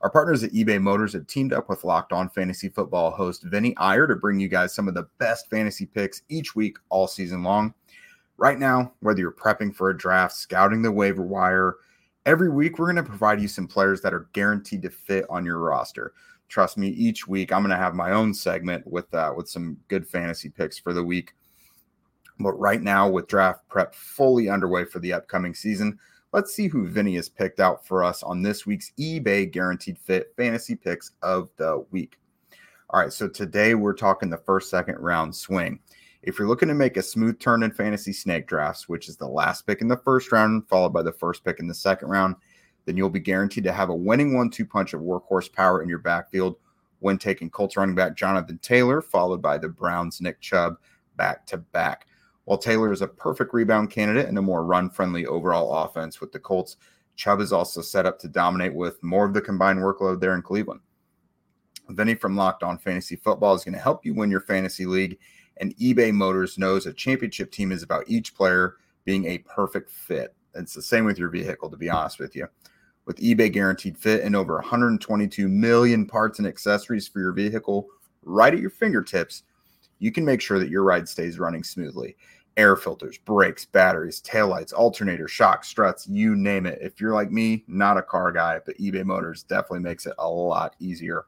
Our 0.00 0.10
partners 0.10 0.44
at 0.44 0.52
eBay 0.52 0.80
Motors 0.80 1.14
have 1.14 1.26
teamed 1.26 1.52
up 1.52 1.68
with 1.68 1.82
Locked 1.82 2.12
On 2.12 2.28
Fantasy 2.28 2.68
Football 2.68 3.10
host 3.10 3.42
Vinny 3.44 3.76
Iyer 3.76 4.06
to 4.06 4.16
bring 4.16 4.38
you 4.38 4.48
guys 4.48 4.74
some 4.74 4.86
of 4.86 4.94
the 4.94 5.08
best 5.18 5.48
fantasy 5.50 5.86
picks 5.86 6.22
each 6.28 6.54
week, 6.54 6.76
all 6.90 7.06
season 7.06 7.42
long. 7.42 7.74
Right 8.36 8.58
now, 8.58 8.92
whether 9.00 9.20
you're 9.20 9.32
prepping 9.32 9.74
for 9.74 9.90
a 9.90 9.96
draft, 9.96 10.34
scouting 10.34 10.82
the 10.82 10.92
waiver 10.92 11.22
wire, 11.22 11.76
every 12.26 12.50
week 12.50 12.78
we're 12.78 12.92
going 12.92 12.96
to 12.96 13.02
provide 13.02 13.40
you 13.40 13.48
some 13.48 13.66
players 13.66 14.00
that 14.02 14.12
are 14.12 14.28
guaranteed 14.32 14.82
to 14.82 14.90
fit 14.90 15.24
on 15.30 15.46
your 15.46 15.58
roster 15.58 16.12
trust 16.48 16.76
me, 16.78 16.88
each 16.88 17.26
week 17.26 17.52
I'm 17.52 17.62
going 17.62 17.70
to 17.70 17.76
have 17.76 17.94
my 17.94 18.12
own 18.12 18.34
segment 18.34 18.86
with 18.86 19.10
that, 19.10 19.30
uh, 19.30 19.34
with 19.34 19.48
some 19.48 19.76
good 19.88 20.06
fantasy 20.06 20.48
picks 20.48 20.78
for 20.78 20.92
the 20.92 21.02
week. 21.02 21.34
But 22.40 22.54
right 22.54 22.82
now, 22.82 23.08
with 23.08 23.28
draft 23.28 23.66
prep 23.68 23.94
fully 23.94 24.48
underway 24.48 24.84
for 24.84 24.98
the 24.98 25.12
upcoming 25.12 25.54
season, 25.54 25.98
let's 26.32 26.52
see 26.52 26.66
who 26.66 26.88
Vinny 26.88 27.14
has 27.14 27.28
picked 27.28 27.60
out 27.60 27.86
for 27.86 28.02
us 28.02 28.22
on 28.22 28.42
this 28.42 28.66
week's 28.66 28.92
eBay 28.98 29.50
Guaranteed 29.50 29.98
Fit 29.98 30.32
Fantasy 30.36 30.74
Picks 30.74 31.12
of 31.22 31.48
the 31.56 31.84
Week. 31.90 32.18
All 32.90 33.00
right, 33.00 33.12
so 33.12 33.28
today 33.28 33.74
we're 33.74 33.94
talking 33.94 34.30
the 34.30 34.36
first, 34.38 34.68
second 34.68 34.98
round 34.98 35.34
swing. 35.34 35.78
If 36.22 36.38
you're 36.38 36.48
looking 36.48 36.68
to 36.68 36.74
make 36.74 36.96
a 36.96 37.02
smooth 37.02 37.38
turn 37.38 37.62
in 37.62 37.70
fantasy 37.70 38.12
snake 38.12 38.46
drafts, 38.46 38.88
which 38.88 39.08
is 39.08 39.16
the 39.16 39.28
last 39.28 39.66
pick 39.66 39.80
in 39.80 39.88
the 39.88 39.96
first 39.98 40.32
round, 40.32 40.68
followed 40.68 40.92
by 40.92 41.02
the 41.02 41.12
first 41.12 41.44
pick 41.44 41.60
in 41.60 41.68
the 41.68 41.74
second 41.74 42.08
round, 42.08 42.36
then 42.84 42.96
you'll 42.96 43.10
be 43.10 43.20
guaranteed 43.20 43.64
to 43.64 43.72
have 43.72 43.88
a 43.88 43.94
winning 43.94 44.34
one 44.34 44.50
two 44.50 44.66
punch 44.66 44.92
of 44.92 45.00
workhorse 45.00 45.52
power 45.52 45.82
in 45.82 45.88
your 45.88 45.98
backfield 45.98 46.56
when 47.00 47.18
taking 47.18 47.50
Colts 47.50 47.76
running 47.76 47.94
back 47.94 48.16
Jonathan 48.16 48.58
Taylor, 48.58 49.02
followed 49.02 49.42
by 49.42 49.58
the 49.58 49.68
Browns' 49.68 50.20
Nick 50.20 50.40
Chubb 50.40 50.78
back 51.16 51.46
to 51.46 51.58
back. 51.58 52.06
While 52.44 52.58
Taylor 52.58 52.92
is 52.92 53.02
a 53.02 53.06
perfect 53.08 53.54
rebound 53.54 53.90
candidate 53.90 54.28
and 54.28 54.38
a 54.38 54.42
more 54.42 54.64
run 54.64 54.90
friendly 54.90 55.26
overall 55.26 55.84
offense 55.84 56.20
with 56.20 56.32
the 56.32 56.38
Colts, 56.38 56.76
Chubb 57.16 57.40
is 57.40 57.52
also 57.52 57.80
set 57.80 58.06
up 58.06 58.18
to 58.20 58.28
dominate 58.28 58.74
with 58.74 59.02
more 59.02 59.24
of 59.24 59.34
the 59.34 59.40
combined 59.40 59.78
workload 59.78 60.20
there 60.20 60.34
in 60.34 60.42
Cleveland. 60.42 60.80
Vinny 61.90 62.14
from 62.14 62.36
Locked 62.36 62.62
On 62.62 62.78
Fantasy 62.78 63.16
Football 63.16 63.54
is 63.54 63.64
going 63.64 63.74
to 63.74 63.80
help 63.80 64.04
you 64.04 64.14
win 64.14 64.30
your 64.30 64.40
fantasy 64.40 64.86
league, 64.86 65.18
and 65.58 65.76
eBay 65.76 66.12
Motors 66.12 66.58
knows 66.58 66.86
a 66.86 66.92
championship 66.92 67.50
team 67.50 67.72
is 67.72 67.82
about 67.82 68.04
each 68.06 68.34
player 68.34 68.76
being 69.04 69.26
a 69.26 69.38
perfect 69.38 69.90
fit. 69.90 70.34
It's 70.54 70.74
the 70.74 70.82
same 70.82 71.04
with 71.04 71.18
your 71.18 71.28
vehicle, 71.28 71.70
to 71.70 71.76
be 71.76 71.90
honest 71.90 72.18
with 72.18 72.34
you 72.34 72.48
with 73.06 73.18
eBay 73.18 73.52
guaranteed 73.52 73.98
fit 73.98 74.22
and 74.22 74.34
over 74.34 74.54
122 74.54 75.48
million 75.48 76.06
parts 76.06 76.38
and 76.38 76.48
accessories 76.48 77.06
for 77.06 77.20
your 77.20 77.32
vehicle 77.32 77.88
right 78.22 78.54
at 78.54 78.60
your 78.60 78.70
fingertips, 78.70 79.42
you 79.98 80.10
can 80.10 80.24
make 80.24 80.40
sure 80.40 80.58
that 80.58 80.70
your 80.70 80.82
ride 80.82 81.08
stays 81.08 81.38
running 81.38 81.64
smoothly. 81.64 82.16
Air 82.56 82.76
filters, 82.76 83.18
brakes, 83.18 83.64
batteries, 83.64 84.22
taillights, 84.22 84.72
alternator, 84.72 85.26
shocks, 85.26 85.68
struts, 85.68 86.06
you 86.06 86.36
name 86.36 86.66
it. 86.66 86.78
If 86.80 87.00
you're 87.00 87.12
like 87.12 87.32
me, 87.32 87.64
not 87.66 87.98
a 87.98 88.02
car 88.02 88.30
guy, 88.30 88.60
but 88.64 88.78
eBay 88.78 89.04
Motors 89.04 89.42
definitely 89.42 89.80
makes 89.80 90.06
it 90.06 90.14
a 90.18 90.28
lot 90.28 90.76
easier. 90.78 91.26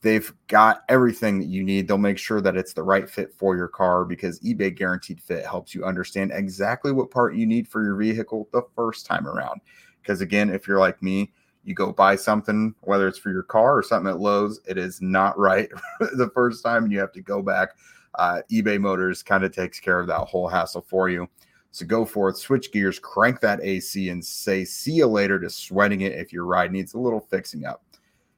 They've 0.00 0.32
got 0.46 0.82
everything 0.88 1.38
that 1.40 1.48
you 1.48 1.64
need. 1.64 1.88
They'll 1.88 1.98
make 1.98 2.18
sure 2.18 2.40
that 2.40 2.56
it's 2.56 2.72
the 2.72 2.82
right 2.82 3.08
fit 3.08 3.32
for 3.34 3.56
your 3.56 3.66
car 3.66 4.04
because 4.04 4.40
eBay 4.40 4.74
Guaranteed 4.74 5.20
Fit 5.20 5.44
helps 5.44 5.74
you 5.74 5.84
understand 5.84 6.30
exactly 6.32 6.92
what 6.92 7.10
part 7.10 7.34
you 7.34 7.46
need 7.46 7.66
for 7.66 7.82
your 7.82 7.96
vehicle 7.96 8.48
the 8.52 8.62
first 8.76 9.06
time 9.06 9.26
around. 9.26 9.60
Because 10.08 10.22
again, 10.22 10.48
if 10.48 10.66
you're 10.66 10.78
like 10.78 11.02
me, 11.02 11.30
you 11.64 11.74
go 11.74 11.92
buy 11.92 12.16
something, 12.16 12.74
whether 12.80 13.06
it's 13.06 13.18
for 13.18 13.30
your 13.30 13.42
car 13.42 13.76
or 13.76 13.82
something 13.82 14.10
at 14.10 14.20
Lowe's, 14.20 14.58
it 14.66 14.78
is 14.78 15.02
not 15.02 15.38
right 15.38 15.68
the 16.00 16.30
first 16.32 16.64
time, 16.64 16.84
and 16.84 16.92
you 16.92 16.98
have 16.98 17.12
to 17.12 17.20
go 17.20 17.42
back. 17.42 17.76
Uh, 18.14 18.40
eBay 18.50 18.80
Motors 18.80 19.22
kind 19.22 19.44
of 19.44 19.52
takes 19.52 19.78
care 19.78 20.00
of 20.00 20.06
that 20.06 20.20
whole 20.20 20.48
hassle 20.48 20.80
for 20.80 21.10
you. 21.10 21.28
So 21.72 21.84
go 21.84 22.06
for 22.06 22.30
it, 22.30 22.38
switch 22.38 22.72
gears, 22.72 22.98
crank 22.98 23.40
that 23.40 23.60
AC, 23.62 24.08
and 24.08 24.24
say 24.24 24.64
see 24.64 24.92
you 24.92 25.06
later 25.06 25.38
to 25.40 25.50
sweating 25.50 26.00
it 26.00 26.12
if 26.12 26.32
your 26.32 26.46
ride 26.46 26.72
needs 26.72 26.94
a 26.94 26.98
little 26.98 27.20
fixing 27.20 27.66
up. 27.66 27.84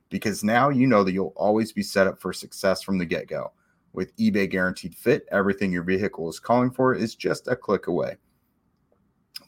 Because 0.09 0.43
now 0.43 0.71
you 0.71 0.89
know 0.89 1.05
that 1.05 1.13
you'll 1.13 1.35
always 1.37 1.71
be 1.71 1.85
set 1.85 2.09
up 2.09 2.21
for 2.21 2.33
success 2.33 2.83
from 2.83 2.99
the 2.99 3.07
get 3.07 3.29
go. 3.29 3.53
With 3.93 4.17
eBay 4.17 4.51
Guaranteed 4.51 4.97
Fit, 4.97 5.25
everything 5.31 5.71
your 5.71 5.85
vehicle 5.85 6.29
is 6.29 6.41
calling 6.41 6.73
for 6.73 6.97
is 6.97 7.15
just 7.15 7.47
a 7.47 7.55
click 7.55 7.87
away 7.87 8.17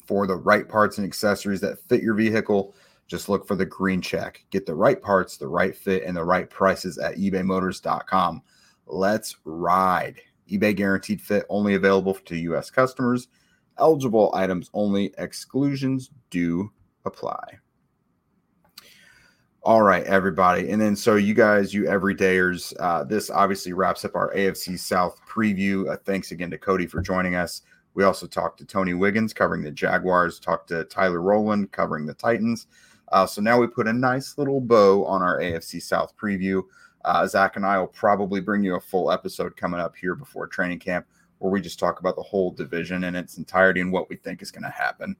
for 0.06 0.26
the 0.26 0.36
right 0.36 0.68
parts 0.68 0.98
and 0.98 1.06
accessories 1.06 1.60
that 1.60 1.78
fit 1.88 2.02
your 2.02 2.14
vehicle, 2.14 2.74
just 3.06 3.28
look 3.28 3.46
for 3.46 3.56
the 3.56 3.66
green 3.66 4.00
check. 4.00 4.44
Get 4.50 4.66
the 4.66 4.74
right 4.74 5.00
parts, 5.00 5.36
the 5.36 5.48
right 5.48 5.76
fit, 5.76 6.04
and 6.04 6.16
the 6.16 6.24
right 6.24 6.48
prices 6.48 6.98
at 6.98 7.16
ebaymotors.com. 7.16 8.42
Let's 8.86 9.36
ride. 9.44 10.20
eBay 10.50 10.74
guaranteed 10.74 11.20
fit 11.20 11.44
only 11.48 11.74
available 11.74 12.14
to 12.14 12.36
U.S. 12.36 12.70
customers. 12.70 13.28
Eligible 13.78 14.30
items 14.34 14.70
only. 14.74 15.12
Exclusions 15.18 16.10
do 16.30 16.70
apply. 17.04 17.58
All 19.64 19.82
right, 19.82 20.02
everybody. 20.04 20.70
And 20.70 20.82
then, 20.82 20.96
so 20.96 21.14
you 21.14 21.34
guys, 21.34 21.72
you 21.72 21.84
everydayers, 21.84 22.74
uh, 22.80 23.04
this 23.04 23.30
obviously 23.30 23.72
wraps 23.72 24.04
up 24.04 24.16
our 24.16 24.34
AFC 24.34 24.76
South 24.76 25.20
preview. 25.28 25.88
Uh, 25.88 25.96
thanks 26.04 26.32
again 26.32 26.50
to 26.50 26.58
Coty 26.58 26.90
for 26.90 27.00
joining 27.00 27.36
us. 27.36 27.62
We 27.94 28.04
also 28.04 28.26
talked 28.26 28.58
to 28.58 28.64
Tony 28.64 28.94
Wiggins 28.94 29.32
covering 29.32 29.62
the 29.62 29.70
Jaguars, 29.70 30.38
talked 30.38 30.68
to 30.68 30.84
Tyler 30.84 31.20
Rowland 31.20 31.72
covering 31.72 32.06
the 32.06 32.14
Titans. 32.14 32.66
Uh, 33.10 33.26
so 33.26 33.42
now 33.42 33.60
we 33.60 33.66
put 33.66 33.86
a 33.86 33.92
nice 33.92 34.38
little 34.38 34.60
bow 34.60 35.04
on 35.04 35.22
our 35.22 35.38
AFC 35.38 35.82
South 35.82 36.16
preview. 36.16 36.62
Uh, 37.04 37.26
Zach 37.26 37.56
and 37.56 37.66
I 37.66 37.78
will 37.78 37.88
probably 37.88 38.40
bring 38.40 38.64
you 38.64 38.76
a 38.76 38.80
full 38.80 39.10
episode 39.10 39.56
coming 39.56 39.80
up 39.80 39.94
here 39.96 40.14
before 40.14 40.46
training 40.46 40.78
camp 40.78 41.06
where 41.38 41.50
we 41.50 41.60
just 41.60 41.78
talk 41.78 42.00
about 42.00 42.16
the 42.16 42.22
whole 42.22 42.52
division 42.52 43.04
in 43.04 43.16
its 43.16 43.36
entirety 43.36 43.80
and 43.80 43.92
what 43.92 44.08
we 44.08 44.16
think 44.16 44.40
is 44.40 44.50
going 44.50 44.62
to 44.62 44.70
happen. 44.70 45.16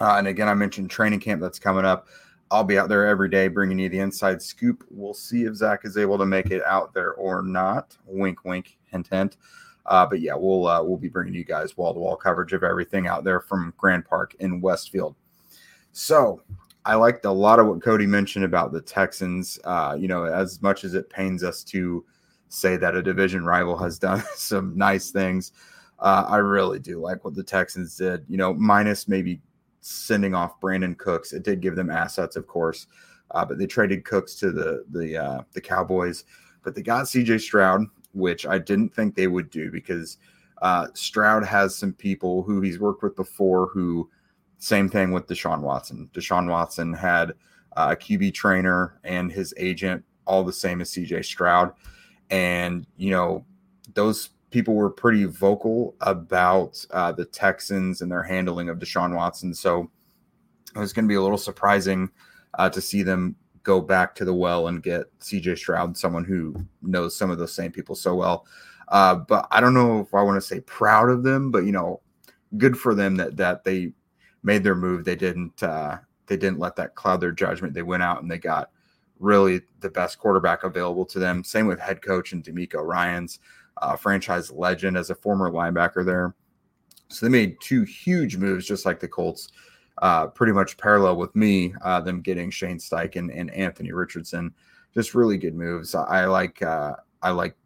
Uh, 0.00 0.16
and 0.18 0.26
again, 0.26 0.48
I 0.48 0.54
mentioned 0.54 0.90
training 0.90 1.20
camp 1.20 1.40
that's 1.40 1.58
coming 1.58 1.84
up. 1.84 2.08
I'll 2.50 2.64
be 2.64 2.78
out 2.78 2.88
there 2.88 3.06
every 3.06 3.28
day 3.28 3.46
bringing 3.46 3.78
you 3.78 3.88
the 3.88 4.00
inside 4.00 4.42
scoop. 4.42 4.84
We'll 4.90 5.14
see 5.14 5.44
if 5.44 5.54
Zach 5.54 5.84
is 5.84 5.96
able 5.96 6.18
to 6.18 6.26
make 6.26 6.50
it 6.50 6.64
out 6.64 6.92
there 6.92 7.12
or 7.12 7.42
not. 7.42 7.96
Wink, 8.06 8.44
wink, 8.44 8.76
hint, 8.86 9.06
hint. 9.06 9.36
Uh, 9.86 10.06
but 10.06 10.20
yeah, 10.20 10.34
we'll 10.34 10.66
uh, 10.66 10.82
we'll 10.82 10.96
be 10.96 11.08
bringing 11.08 11.34
you 11.34 11.44
guys 11.44 11.76
wall 11.76 11.94
to 11.94 12.00
wall 12.00 12.16
coverage 12.16 12.52
of 12.52 12.62
everything 12.62 13.06
out 13.06 13.24
there 13.24 13.40
from 13.40 13.74
Grand 13.76 14.04
Park 14.04 14.34
in 14.40 14.60
Westfield. 14.60 15.16
So 15.92 16.42
I 16.84 16.94
liked 16.94 17.24
a 17.24 17.30
lot 17.30 17.58
of 17.58 17.66
what 17.66 17.80
Coty 17.80 18.06
mentioned 18.06 18.44
about 18.44 18.72
the 18.72 18.80
Texans. 18.80 19.58
Uh, 19.64 19.96
you 19.98 20.08
know, 20.08 20.24
as 20.24 20.62
much 20.62 20.84
as 20.84 20.94
it 20.94 21.10
pains 21.10 21.42
us 21.42 21.62
to 21.64 22.04
say 22.48 22.76
that 22.76 22.96
a 22.96 23.02
division 23.02 23.44
rival 23.44 23.76
has 23.78 23.98
done 23.98 24.22
some 24.34 24.76
nice 24.76 25.10
things, 25.10 25.52
uh, 25.98 26.24
I 26.28 26.38
really 26.38 26.78
do 26.78 27.00
like 27.00 27.24
what 27.24 27.34
the 27.34 27.42
Texans 27.42 27.96
did. 27.96 28.24
You 28.28 28.36
know, 28.36 28.54
minus 28.54 29.08
maybe 29.08 29.40
sending 29.80 30.34
off 30.34 30.60
Brandin 30.60 30.96
Cooks, 30.96 31.32
it 31.32 31.42
did 31.42 31.60
give 31.60 31.76
them 31.76 31.90
assets, 31.90 32.36
of 32.36 32.46
course, 32.46 32.86
uh, 33.32 33.44
but 33.44 33.58
they 33.58 33.66
traded 33.66 34.04
Cooks 34.04 34.34
to 34.36 34.50
the 34.50 34.84
the 34.90 35.16
uh, 35.16 35.42
the 35.52 35.60
Cowboys. 35.60 36.24
But 36.62 36.74
they 36.74 36.82
got 36.82 37.08
C.J. 37.08 37.38
Stroud, 37.38 37.86
which 38.12 38.46
I 38.46 38.58
didn't 38.58 38.94
think 38.94 39.14
they 39.14 39.26
would 39.26 39.50
do 39.50 39.70
because 39.70 40.18
uh, 40.62 40.88
Stroud 40.94 41.44
has 41.44 41.74
some 41.74 41.92
people 41.92 42.42
who 42.42 42.60
he's 42.60 42.78
worked 42.78 43.02
with 43.02 43.16
before 43.16 43.66
who, 43.68 44.10
same 44.58 44.88
thing 44.88 45.12
with 45.12 45.26
Deshaun 45.26 45.60
Watson. 45.60 46.10
Deshaun 46.12 46.48
Watson 46.48 46.92
had 46.92 47.30
uh, 47.76 47.94
a 47.94 47.96
QB 47.96 48.34
trainer 48.34 48.98
and 49.04 49.32
his 49.32 49.54
agent, 49.56 50.04
all 50.26 50.44
the 50.44 50.52
same 50.52 50.80
as 50.80 50.90
CJ 50.90 51.24
Stroud. 51.24 51.72
And, 52.30 52.86
you 52.96 53.10
know, 53.10 53.44
those 53.94 54.30
people 54.50 54.74
were 54.74 54.90
pretty 54.90 55.24
vocal 55.24 55.94
about 56.00 56.84
uh, 56.90 57.12
the 57.12 57.24
Texans 57.24 58.02
and 58.02 58.10
their 58.10 58.22
handling 58.22 58.68
of 58.68 58.78
Deshaun 58.78 59.14
Watson. 59.14 59.54
So 59.54 59.90
it 60.74 60.78
was 60.78 60.92
going 60.92 61.04
to 61.04 61.08
be 61.08 61.14
a 61.14 61.22
little 61.22 61.38
surprising 61.38 62.10
uh, 62.54 62.68
to 62.70 62.80
see 62.80 63.02
them 63.02 63.36
go 63.62 63.80
back 63.80 64.14
to 64.16 64.24
the 64.24 64.34
well 64.34 64.68
and 64.68 64.82
get 64.82 65.06
CJ 65.20 65.58
Stroud, 65.58 65.96
someone 65.96 66.24
who 66.24 66.54
knows 66.82 67.16
some 67.16 67.30
of 67.30 67.38
those 67.38 67.54
same 67.54 67.72
people 67.72 67.94
so 67.94 68.14
well. 68.14 68.46
Uh, 68.88 69.14
but 69.14 69.46
I 69.50 69.60
don't 69.60 69.74
know 69.74 70.00
if 70.00 70.14
I 70.14 70.22
want 70.22 70.36
to 70.36 70.46
say 70.46 70.60
proud 70.60 71.10
of 71.10 71.22
them, 71.22 71.50
but 71.50 71.64
you 71.64 71.72
know, 71.72 72.00
good 72.56 72.76
for 72.78 72.94
them 72.94 73.16
that 73.16 73.36
that 73.36 73.64
they 73.64 73.92
made 74.42 74.64
their 74.64 74.74
move. 74.74 75.04
They 75.04 75.16
didn't 75.16 75.62
uh, 75.62 75.98
they 76.26 76.36
didn't 76.36 76.58
let 76.58 76.76
that 76.76 76.94
cloud 76.94 77.20
their 77.20 77.32
judgment. 77.32 77.74
They 77.74 77.82
went 77.82 78.02
out 78.02 78.22
and 78.22 78.30
they 78.30 78.38
got 78.38 78.70
really 79.18 79.60
the 79.80 79.90
best 79.90 80.18
quarterback 80.18 80.64
available 80.64 81.04
to 81.06 81.18
them. 81.18 81.44
Same 81.44 81.66
with 81.66 81.78
head 81.78 82.02
coach 82.02 82.32
and 82.32 82.42
DeMeco 82.42 82.84
Ryans, 82.84 83.38
uh, 83.82 83.96
franchise 83.96 84.50
legend 84.50 84.96
as 84.96 85.10
a 85.10 85.14
former 85.14 85.50
linebacker 85.50 86.04
there. 86.04 86.34
So 87.08 87.26
they 87.26 87.30
made 87.30 87.60
two 87.60 87.82
huge 87.82 88.36
moves, 88.36 88.66
just 88.66 88.86
like 88.86 89.00
the 89.00 89.08
Colts 89.08 89.48
uh, 90.00 90.26
pretty 90.26 90.52
much 90.52 90.76
parallel 90.76 91.16
with 91.16 91.34
me, 91.36 91.74
uh, 91.82 92.00
them 92.00 92.20
getting 92.20 92.50
Shane 92.50 92.78
Steichen 92.78 93.30
and 93.32 93.50
Anthony 93.52 93.92
Richardson. 93.92 94.52
Just 94.94 95.14
really 95.14 95.38
good 95.38 95.54
moves. 95.54 95.94
I 95.94 96.24
like 96.24 96.60
uh, 96.62 96.94
I 97.22 97.30
like 97.30 97.56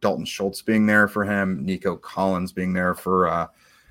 Dalton 0.00 0.24
Schultz 0.24 0.62
being 0.62 0.86
there 0.86 1.08
for 1.08 1.24
him, 1.24 1.64
Nico 1.64 1.96
Collins 1.96 2.52
being 2.52 2.72
there 2.72 2.94
for 2.94 3.26
uh, 3.28 3.48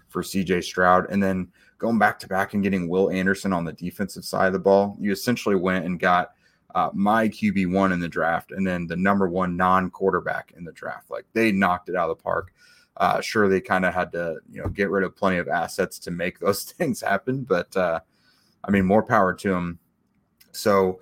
for 0.07 0.23
CJ 0.23 0.63
Stroud, 0.63 1.07
and 1.11 1.21
then 1.21 1.49
going 1.77 1.99
back 1.99 2.17
to 2.19 2.27
back 2.27 2.53
and 2.53 2.63
getting 2.63 2.87
Will 2.87 3.11
Anderson 3.11 3.51
on 3.51 3.65
the 3.65 3.73
defensive 3.73 4.23
side 4.23 4.47
of 4.47 4.53
the 4.53 4.59
ball. 4.59 4.95
You 4.99 5.11
essentially 5.11 5.55
went 5.55 5.85
and 5.85 5.99
got 5.99 6.31
uh, 6.73 6.89
my 6.93 7.27
QB 7.27 7.71
one 7.71 7.91
in 7.91 7.99
the 7.99 8.07
draft, 8.07 8.51
and 8.51 8.65
then 8.65 8.87
the 8.87 8.95
number 8.95 9.27
one 9.27 9.57
non 9.57 9.91
quarterback 9.91 10.53
in 10.57 10.63
the 10.63 10.71
draft. 10.71 11.11
Like 11.11 11.25
they 11.33 11.51
knocked 11.51 11.89
it 11.89 11.95
out 11.95 12.09
of 12.09 12.17
the 12.17 12.23
park. 12.23 12.53
Uh, 12.97 13.21
sure, 13.21 13.49
they 13.49 13.61
kind 13.61 13.85
of 13.85 13.93
had 13.93 14.11
to, 14.11 14.37
you 14.51 14.61
know, 14.61 14.69
get 14.69 14.89
rid 14.89 15.03
of 15.03 15.15
plenty 15.15 15.37
of 15.37 15.47
assets 15.47 15.97
to 15.99 16.11
make 16.11 16.39
those 16.39 16.63
things 16.63 17.01
happen, 17.01 17.43
but 17.43 17.75
uh, 17.75 17.99
I 18.63 18.71
mean, 18.71 18.85
more 18.85 19.03
power 19.03 19.33
to 19.33 19.49
them. 19.49 19.79
So, 20.51 20.99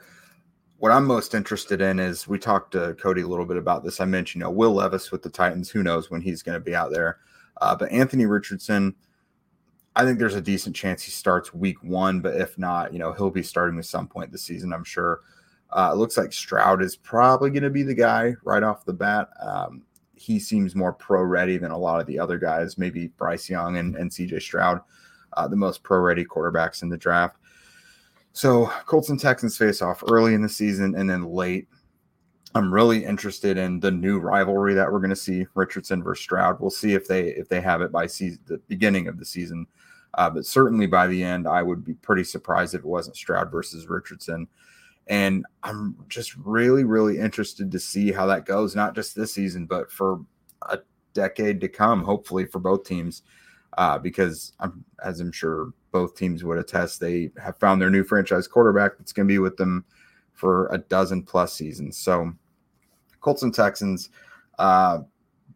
what 0.77 0.91
I'm 0.91 1.05
most 1.05 1.35
interested 1.35 1.79
in 1.79 1.99
is 1.99 2.27
we 2.27 2.39
talked 2.39 2.71
to 2.71 2.95
Coty 2.99 3.23
a 3.23 3.27
little 3.27 3.45
bit 3.45 3.57
about 3.57 3.83
this. 3.83 3.99
I 3.99 4.05
mentioned, 4.05 4.39
you 4.39 4.45
know, 4.45 4.51
Will 4.51 4.73
Levis 4.73 5.11
with 5.11 5.21
the 5.21 5.29
Titans. 5.29 5.69
Who 5.69 5.83
knows 5.83 6.09
when 6.09 6.21
he's 6.21 6.41
going 6.41 6.55
to 6.55 6.63
be 6.63 6.73
out 6.73 6.91
there? 6.91 7.19
Uh, 7.61 7.75
but 7.75 7.91
Anthony 7.91 8.25
Richardson, 8.25 8.95
I 9.95 10.05
think 10.05 10.17
there's 10.17 10.33
a 10.33 10.41
decent 10.41 10.75
chance 10.75 11.03
he 11.03 11.11
starts 11.11 11.53
week 11.53 11.83
one. 11.83 12.19
But 12.19 12.35
if 12.37 12.57
not, 12.57 12.93
you 12.93 12.97
know, 12.97 13.13
he'll 13.13 13.29
be 13.29 13.43
starting 13.43 13.77
at 13.77 13.85
some 13.85 14.07
point 14.07 14.31
this 14.31 14.41
season, 14.41 14.73
I'm 14.73 14.83
sure. 14.83 15.19
Uh, 15.69 15.91
it 15.93 15.97
looks 15.97 16.17
like 16.17 16.33
Stroud 16.33 16.81
is 16.81 16.95
probably 16.95 17.51
going 17.51 17.61
to 17.61 17.69
be 17.69 17.83
the 17.83 17.93
guy 17.93 18.33
right 18.43 18.63
off 18.63 18.83
the 18.83 18.93
bat. 18.93 19.29
Um, 19.39 19.83
he 20.21 20.39
seems 20.39 20.75
more 20.75 20.93
pro 20.93 21.23
ready 21.23 21.57
than 21.57 21.71
a 21.71 21.77
lot 21.77 21.99
of 21.99 22.05
the 22.05 22.19
other 22.19 22.37
guys, 22.37 22.77
maybe 22.77 23.07
Bryce 23.17 23.49
Young 23.49 23.77
and, 23.77 23.95
and 23.95 24.11
CJ 24.11 24.41
Stroud, 24.41 24.79
uh, 25.33 25.47
the 25.47 25.55
most 25.55 25.81
pro 25.81 25.99
ready 25.99 26.23
quarterbacks 26.23 26.83
in 26.83 26.89
the 26.89 26.97
draft. 26.97 27.37
So 28.33 28.67
Colts 28.85 29.09
and 29.09 29.19
Texans 29.19 29.57
face 29.57 29.81
off 29.81 30.03
early 30.09 30.35
in 30.35 30.41
the 30.41 30.49
season 30.49 30.95
and 30.95 31.09
then 31.09 31.25
late. 31.25 31.67
I'm 32.53 32.73
really 32.73 33.03
interested 33.03 33.57
in 33.57 33.79
the 33.79 33.91
new 33.91 34.19
rivalry 34.19 34.73
that 34.75 34.91
we're 34.91 34.99
going 34.99 35.09
to 35.09 35.15
see 35.15 35.47
Richardson 35.55 36.03
versus 36.03 36.23
Stroud. 36.23 36.59
We'll 36.59 36.69
see 36.69 36.93
if 36.93 37.07
they 37.07 37.29
if 37.29 37.49
they 37.49 37.61
have 37.61 37.81
it 37.81 37.91
by 37.91 38.07
season, 38.07 38.39
the 38.45 38.57
beginning 38.67 39.07
of 39.07 39.17
the 39.17 39.25
season, 39.25 39.65
uh, 40.15 40.29
but 40.29 40.45
certainly 40.45 40.85
by 40.85 41.07
the 41.07 41.23
end, 41.23 41.47
I 41.47 41.63
would 41.63 41.83
be 41.83 41.93
pretty 41.95 42.25
surprised 42.25 42.75
if 42.75 42.81
it 42.81 42.87
wasn't 42.87 43.15
Stroud 43.15 43.51
versus 43.51 43.87
Richardson. 43.87 44.47
And 45.07 45.45
I'm 45.63 45.95
just 46.07 46.35
really, 46.37 46.83
really 46.83 47.17
interested 47.17 47.71
to 47.71 47.79
see 47.79 48.11
how 48.11 48.25
that 48.27 48.45
goes, 48.45 48.75
not 48.75 48.95
just 48.95 49.15
this 49.15 49.33
season, 49.33 49.65
but 49.65 49.91
for 49.91 50.21
a 50.69 50.79
decade 51.13 51.59
to 51.61 51.67
come, 51.67 52.03
hopefully 52.03 52.45
for 52.45 52.59
both 52.59 52.85
teams, 52.85 53.23
uh, 53.77 53.97
because 53.97 54.53
I'm, 54.59 54.85
as 55.03 55.19
I'm 55.19 55.31
sure 55.31 55.73
both 55.91 56.15
teams 56.15 56.43
would 56.43 56.57
attest, 56.57 56.99
they 56.99 57.31
have 57.41 57.57
found 57.57 57.81
their 57.81 57.89
new 57.89 58.03
franchise 58.03 58.47
quarterback 58.47 58.97
that's 58.97 59.11
going 59.11 59.27
to 59.27 59.31
be 59.31 59.39
with 59.39 59.57
them 59.57 59.85
for 60.33 60.67
a 60.67 60.77
dozen 60.77 61.23
plus 61.23 61.53
seasons. 61.53 61.97
So, 61.97 62.31
Colts 63.19 63.43
and 63.43 63.53
Texans, 63.53 64.09
uh, 64.57 64.99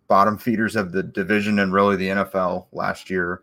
bottom 0.08 0.38
feeders 0.38 0.76
of 0.76 0.92
the 0.92 1.04
division 1.04 1.60
and 1.60 1.74
really 1.74 1.96
the 1.96 2.10
NFL 2.10 2.68
last 2.72 3.10
year. 3.10 3.42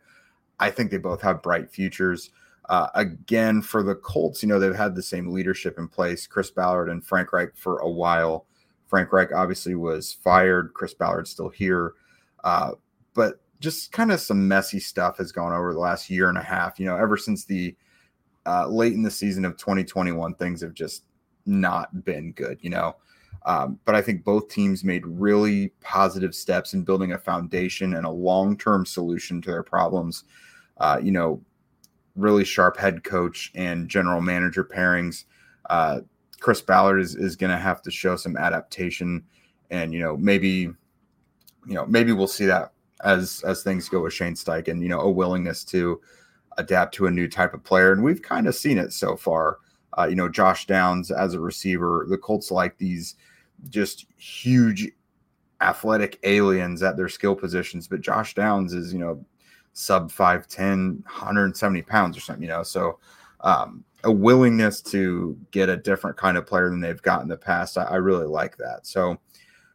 I 0.61 0.71
think 0.71 0.91
they 0.91 0.99
both 0.99 1.21
have 1.23 1.43
bright 1.43 1.71
futures. 1.73 2.31
Uh, 2.69 2.89
again, 2.95 3.61
for 3.61 3.83
the 3.83 3.95
Colts, 3.95 4.43
you 4.43 4.49
know, 4.49 4.59
they've 4.59 4.75
had 4.75 4.95
the 4.95 5.03
same 5.03 5.33
leadership 5.33 5.79
in 5.79 5.89
place, 5.89 6.27
Chris 6.27 6.51
Ballard 6.51 6.89
and 6.89 7.05
Frank 7.05 7.33
Reich 7.33 7.57
for 7.57 7.79
a 7.79 7.89
while. 7.89 8.47
Frank 8.87 9.13
Reich 9.13 9.33
obviously 9.33 9.75
was 9.75 10.13
fired. 10.13 10.73
Chris 10.75 10.95
Ballard's 10.95 11.31
still 11.31 11.49
here. 11.49 11.95
Uh, 12.45 12.73
but 13.15 13.41
just 13.61 13.93
kind 13.93 14.13
of 14.13 14.21
some 14.21 14.47
messy 14.47 14.79
stuff 14.79 15.19
has 15.19 15.33
gone 15.33 15.53
over 15.53 15.73
the 15.73 15.79
last 15.79 16.11
year 16.11 16.29
and 16.29 16.39
a 16.39 16.43
half. 16.43 16.79
You 16.79 16.87
know, 16.87 16.97
ever 16.97 17.17
since 17.17 17.45
the 17.45 17.75
uh, 18.45 18.67
late 18.67 18.93
in 18.93 19.03
the 19.03 19.11
season 19.11 19.45
of 19.45 19.57
2021, 19.57 20.35
things 20.35 20.61
have 20.61 20.75
just 20.75 21.05
not 21.47 22.05
been 22.05 22.33
good, 22.33 22.59
you 22.61 22.71
know. 22.71 22.97
Um, 23.45 23.79
but 23.85 23.95
I 23.95 24.03
think 24.03 24.25
both 24.25 24.49
teams 24.49 24.85
made 24.85 25.05
really 25.07 25.69
positive 25.81 26.35
steps 26.35 26.75
in 26.75 26.85
building 26.85 27.13
a 27.13 27.19
foundation 27.19 27.95
and 27.95 28.07
a 28.07 28.11
long 28.11 28.57
term 28.57 28.87
solution 28.87 29.41
to 29.43 29.51
their 29.51 29.63
problems. 29.63 30.25
Uh, 30.79 31.01
you 31.03 31.13
know, 31.13 31.41
really 32.17 32.45
sharp 32.45 32.77
head 32.77 33.05
coach 33.05 33.51
and 33.55 33.89
general 33.89 34.21
manager 34.21 34.65
pairings. 34.65 35.25
Uh, 35.69 36.01
Chris 36.41 36.61
Ballard 36.61 37.01
is, 37.01 37.15
is 37.15 37.37
going 37.37 37.53
to 37.53 37.59
have 37.59 37.83
to 37.83 37.91
show 37.91 38.17
some 38.17 38.37
adaptation, 38.37 39.25
and 39.71 39.93
you 39.93 40.01
know 40.01 40.17
maybe, 40.17 40.49
you 40.49 41.75
know 41.75 41.87
maybe 41.87 42.13
we'll 42.13 42.27
see 42.27 42.47
that 42.47 42.73
as 43.05 43.43
as 43.47 43.63
things 43.63 43.89
go 43.89 44.01
with 44.01 44.13
Shane 44.13 44.35
Steichen. 44.35 44.83
You 44.83 44.89
know, 44.89 45.01
a 45.01 45.11
willingness 45.11 45.65
to 45.67 46.01
adapt 46.59 46.95
to 46.97 47.07
a 47.07 47.11
new 47.11 47.29
type 47.29 47.55
of 47.55 47.65
player, 47.65 47.93
and 47.93 48.03
we've 48.03 48.23
kind 48.23 48.47
of 48.47 48.55
seen 48.55 48.79
it 48.79 48.93
so 48.93 49.17
far. 49.17 49.59
Uh, 49.97 50.07
you 50.07 50.17
know, 50.17 50.29
Josh 50.29 50.67
Downs 50.67 51.11
as 51.11 51.35
a 51.35 51.41
receiver, 51.41 52.07
the 52.09 52.19
Colts 52.19 52.51
like 52.51 52.79
these 52.79 53.15
just 53.69 54.07
huge 54.17 54.91
athletic 55.61 56.19
aliens 56.25 56.83
at 56.83 56.97
their 56.97 57.09
skill 57.09 57.37
positions, 57.37 57.87
but 57.87 58.01
Josh 58.01 58.35
Downs 58.35 58.73
is 58.73 58.93
you 58.93 58.99
know 58.99 59.25
sub 59.73 60.11
5'10, 60.11 61.03
170 61.05 61.83
pounds 61.83 62.17
or 62.17 62.21
something, 62.21 62.43
you 62.43 62.49
know. 62.49 62.63
So 62.63 62.99
um, 63.41 63.85
a 64.05 64.13
willingness 64.13 64.81
to 64.83 65.37
get 65.51 65.69
a 65.69 65.77
different 65.77 66.17
kind 66.17 66.37
of 66.37 66.47
player 66.47 66.69
than 66.69 66.81
they've 66.81 67.03
got 67.03 67.23
in 67.23 67.29
the 67.29 67.37
past. 67.37 67.79
I, 67.79 67.85
I, 67.85 67.97
really 67.97 68.27
like 68.27 68.57
that. 68.59 68.87
So 68.87 69.19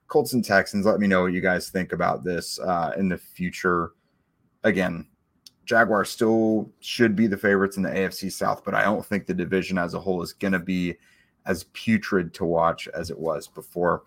Colts 0.08 0.34
and 0.34 0.44
Texans, 0.44 0.86
let 0.86 1.00
me 1.00 1.08
know 1.08 1.24
what 1.24 1.34
you 1.34 1.42
guys 1.42 1.70
think 1.70 1.92
about 1.92 2.24
this 2.24 2.60
uh, 2.60 2.94
in 2.98 3.10
the 3.10 3.18
future. 3.18 3.92
Again, 4.64 5.08
Jaguars 5.66 6.10
still 6.10 6.72
should 6.80 7.16
be 7.16 7.28
the 7.28 7.38
favorites 7.38 7.78
in 7.78 7.84
the 7.84 7.90
AFC 7.90 8.32
South, 8.32 8.64
but 8.64 8.74
I 8.74 8.84
don't 8.84 9.06
think 9.06 9.26
the 9.26 9.34
division 9.34 9.78
as 9.78 9.94
a 9.94 10.00
whole 10.00 10.22
is 10.22 10.34
going 10.34 10.54
to 10.54 10.60
be 10.60 10.96
as 11.46 11.66
putrid 11.74 12.34
to 12.36 12.46
watch 12.46 12.88
as 12.90 13.10
it 13.10 13.20
was 13.20 13.48
before. 13.48 14.04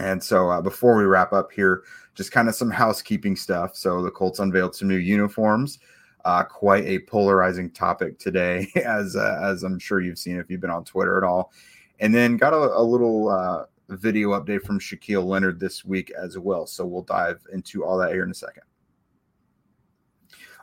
And 0.00 0.22
so 0.22 0.50
uh, 0.50 0.60
before 0.60 0.96
we 0.96 1.04
wrap 1.04 1.32
up 1.32 1.52
here, 1.52 1.82
just 2.14 2.32
kind 2.32 2.48
of 2.48 2.54
some 2.54 2.70
housekeeping 2.70 3.36
stuff. 3.36 3.76
So 3.76 4.02
the 4.02 4.10
Colts 4.10 4.38
unveiled 4.38 4.74
some 4.74 4.88
new 4.88 4.96
uniforms. 4.96 5.78
Uh, 6.24 6.42
quite 6.42 6.84
a 6.86 7.00
polarizing 7.00 7.70
topic 7.70 8.18
today, 8.18 8.66
as 8.76 9.14
uh, 9.14 9.40
as 9.42 9.62
I'm 9.62 9.78
sure 9.78 10.00
you've 10.00 10.18
seen 10.18 10.38
if 10.38 10.50
you've 10.50 10.60
been 10.60 10.70
on 10.70 10.84
Twitter 10.84 11.18
at 11.18 11.24
all. 11.24 11.52
And 12.00 12.14
then 12.14 12.36
got 12.38 12.54
a, 12.54 12.56
a 12.56 12.82
little 12.82 13.28
uh, 13.28 13.64
video 13.88 14.30
update 14.30 14.62
from 14.62 14.80
Shaquille 14.80 15.24
Leonard 15.24 15.60
this 15.60 15.84
week 15.84 16.10
as 16.12 16.38
well. 16.38 16.66
So 16.66 16.86
we'll 16.86 17.02
dive 17.02 17.40
into 17.52 17.84
all 17.84 17.98
that 17.98 18.12
here 18.12 18.24
in 18.24 18.30
a 18.30 18.34
second. 18.34 18.62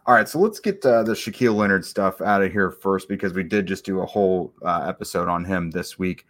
All 0.07 0.15
right, 0.15 0.27
so 0.27 0.39
let's 0.39 0.59
get 0.59 0.83
uh, 0.83 1.03
the 1.03 1.13
Shaquille 1.13 1.55
Leonard 1.55 1.85
stuff 1.85 2.21
out 2.21 2.41
of 2.41 2.51
here 2.51 2.71
first 2.71 3.07
because 3.07 3.33
we 3.33 3.43
did 3.43 3.67
just 3.67 3.85
do 3.85 4.01
a 4.01 4.05
whole 4.05 4.51
uh, 4.65 4.85
episode 4.87 5.29
on 5.29 5.45
him 5.45 5.69
this 5.69 5.99
week. 5.99 6.25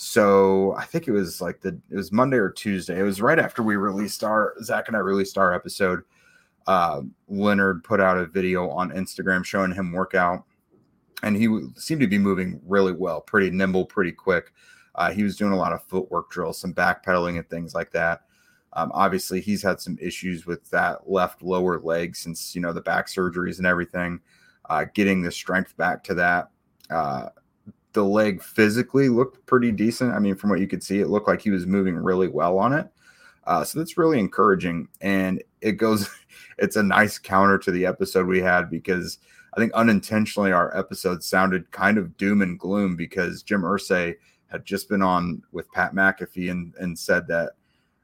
So 0.00 0.76
I 0.76 0.84
think 0.84 1.08
it 1.08 1.10
was 1.10 1.40
like 1.40 1.60
the 1.60 1.76
it 1.90 1.96
was 1.96 2.12
Monday 2.12 2.36
or 2.36 2.50
Tuesday. 2.50 3.00
It 3.00 3.02
was 3.02 3.20
right 3.20 3.38
after 3.38 3.64
we 3.64 3.74
released 3.74 4.22
our 4.22 4.54
Zach 4.62 4.86
and 4.86 4.96
I 4.96 5.00
released 5.00 5.36
our 5.36 5.52
episode. 5.52 6.04
Uh, 6.68 7.02
Leonard 7.26 7.82
put 7.82 8.00
out 8.00 8.16
a 8.16 8.26
video 8.26 8.70
on 8.70 8.92
Instagram 8.92 9.44
showing 9.44 9.72
him 9.72 9.90
workout, 9.90 10.44
and 11.24 11.36
he 11.36 11.48
seemed 11.74 12.00
to 12.00 12.06
be 12.06 12.16
moving 12.16 12.60
really 12.64 12.92
well, 12.92 13.20
pretty 13.20 13.50
nimble, 13.50 13.84
pretty 13.84 14.12
quick. 14.12 14.52
Uh, 14.94 15.10
he 15.10 15.24
was 15.24 15.36
doing 15.36 15.52
a 15.52 15.58
lot 15.58 15.72
of 15.72 15.82
footwork 15.82 16.30
drills, 16.30 16.58
some 16.60 16.72
backpedaling 16.72 17.36
and 17.36 17.50
things 17.50 17.74
like 17.74 17.90
that. 17.90 18.20
Um, 18.74 18.92
obviously, 18.94 19.40
he's 19.40 19.64
had 19.64 19.80
some 19.80 19.98
issues 20.00 20.46
with 20.46 20.70
that 20.70 21.10
left 21.10 21.42
lower 21.42 21.80
leg 21.80 22.14
since 22.14 22.54
you 22.54 22.60
know 22.60 22.72
the 22.72 22.80
back 22.80 23.08
surgeries 23.08 23.58
and 23.58 23.66
everything. 23.66 24.20
Uh, 24.70 24.84
getting 24.94 25.22
the 25.22 25.32
strength 25.32 25.76
back 25.76 26.04
to 26.04 26.14
that. 26.14 26.50
Uh, 26.88 27.30
the 27.92 28.04
leg 28.04 28.42
physically 28.42 29.08
looked 29.08 29.44
pretty 29.46 29.72
decent. 29.72 30.12
I 30.14 30.18
mean, 30.18 30.36
from 30.36 30.50
what 30.50 30.60
you 30.60 30.68
could 30.68 30.82
see, 30.82 31.00
it 31.00 31.08
looked 31.08 31.28
like 31.28 31.40
he 31.40 31.50
was 31.50 31.66
moving 31.66 31.96
really 31.96 32.28
well 32.28 32.58
on 32.58 32.72
it. 32.72 32.88
Uh, 33.44 33.64
so 33.64 33.78
that's 33.78 33.96
really 33.96 34.18
encouraging. 34.18 34.88
And 35.00 35.42
it 35.60 35.72
goes, 35.72 36.10
it's 36.58 36.76
a 36.76 36.82
nice 36.82 37.18
counter 37.18 37.58
to 37.58 37.70
the 37.70 37.86
episode 37.86 38.26
we 38.26 38.40
had 38.40 38.70
because 38.70 39.18
I 39.54 39.60
think 39.60 39.72
unintentionally 39.72 40.52
our 40.52 40.76
episode 40.76 41.24
sounded 41.24 41.70
kind 41.70 41.98
of 41.98 42.16
doom 42.16 42.42
and 42.42 42.58
gloom 42.58 42.94
because 42.94 43.42
Jim 43.42 43.62
Irsay 43.62 44.16
had 44.48 44.64
just 44.64 44.88
been 44.88 45.02
on 45.02 45.42
with 45.52 45.70
Pat 45.72 45.94
McAfee 45.94 46.50
and, 46.50 46.74
and 46.78 46.98
said 46.98 47.26
that 47.28 47.52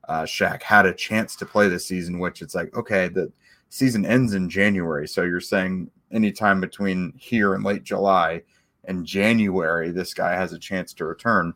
uh, 0.08 0.22
Shaq 0.22 0.62
had 0.62 0.86
a 0.86 0.94
chance 0.94 1.36
to 1.36 1.46
play 1.46 1.68
this 1.68 1.86
season, 1.86 2.18
which 2.18 2.42
it's 2.42 2.54
like, 2.54 2.74
okay, 2.76 3.08
the 3.08 3.30
season 3.68 4.04
ends 4.04 4.34
in 4.34 4.48
January. 4.48 5.08
So 5.08 5.22
you're 5.22 5.40
saying 5.40 5.90
anytime 6.10 6.60
between 6.60 7.12
here 7.16 7.54
and 7.54 7.64
late 7.64 7.84
July, 7.84 8.42
in 8.88 9.04
January, 9.04 9.90
this 9.90 10.14
guy 10.14 10.34
has 10.34 10.52
a 10.52 10.58
chance 10.58 10.92
to 10.94 11.04
return. 11.04 11.54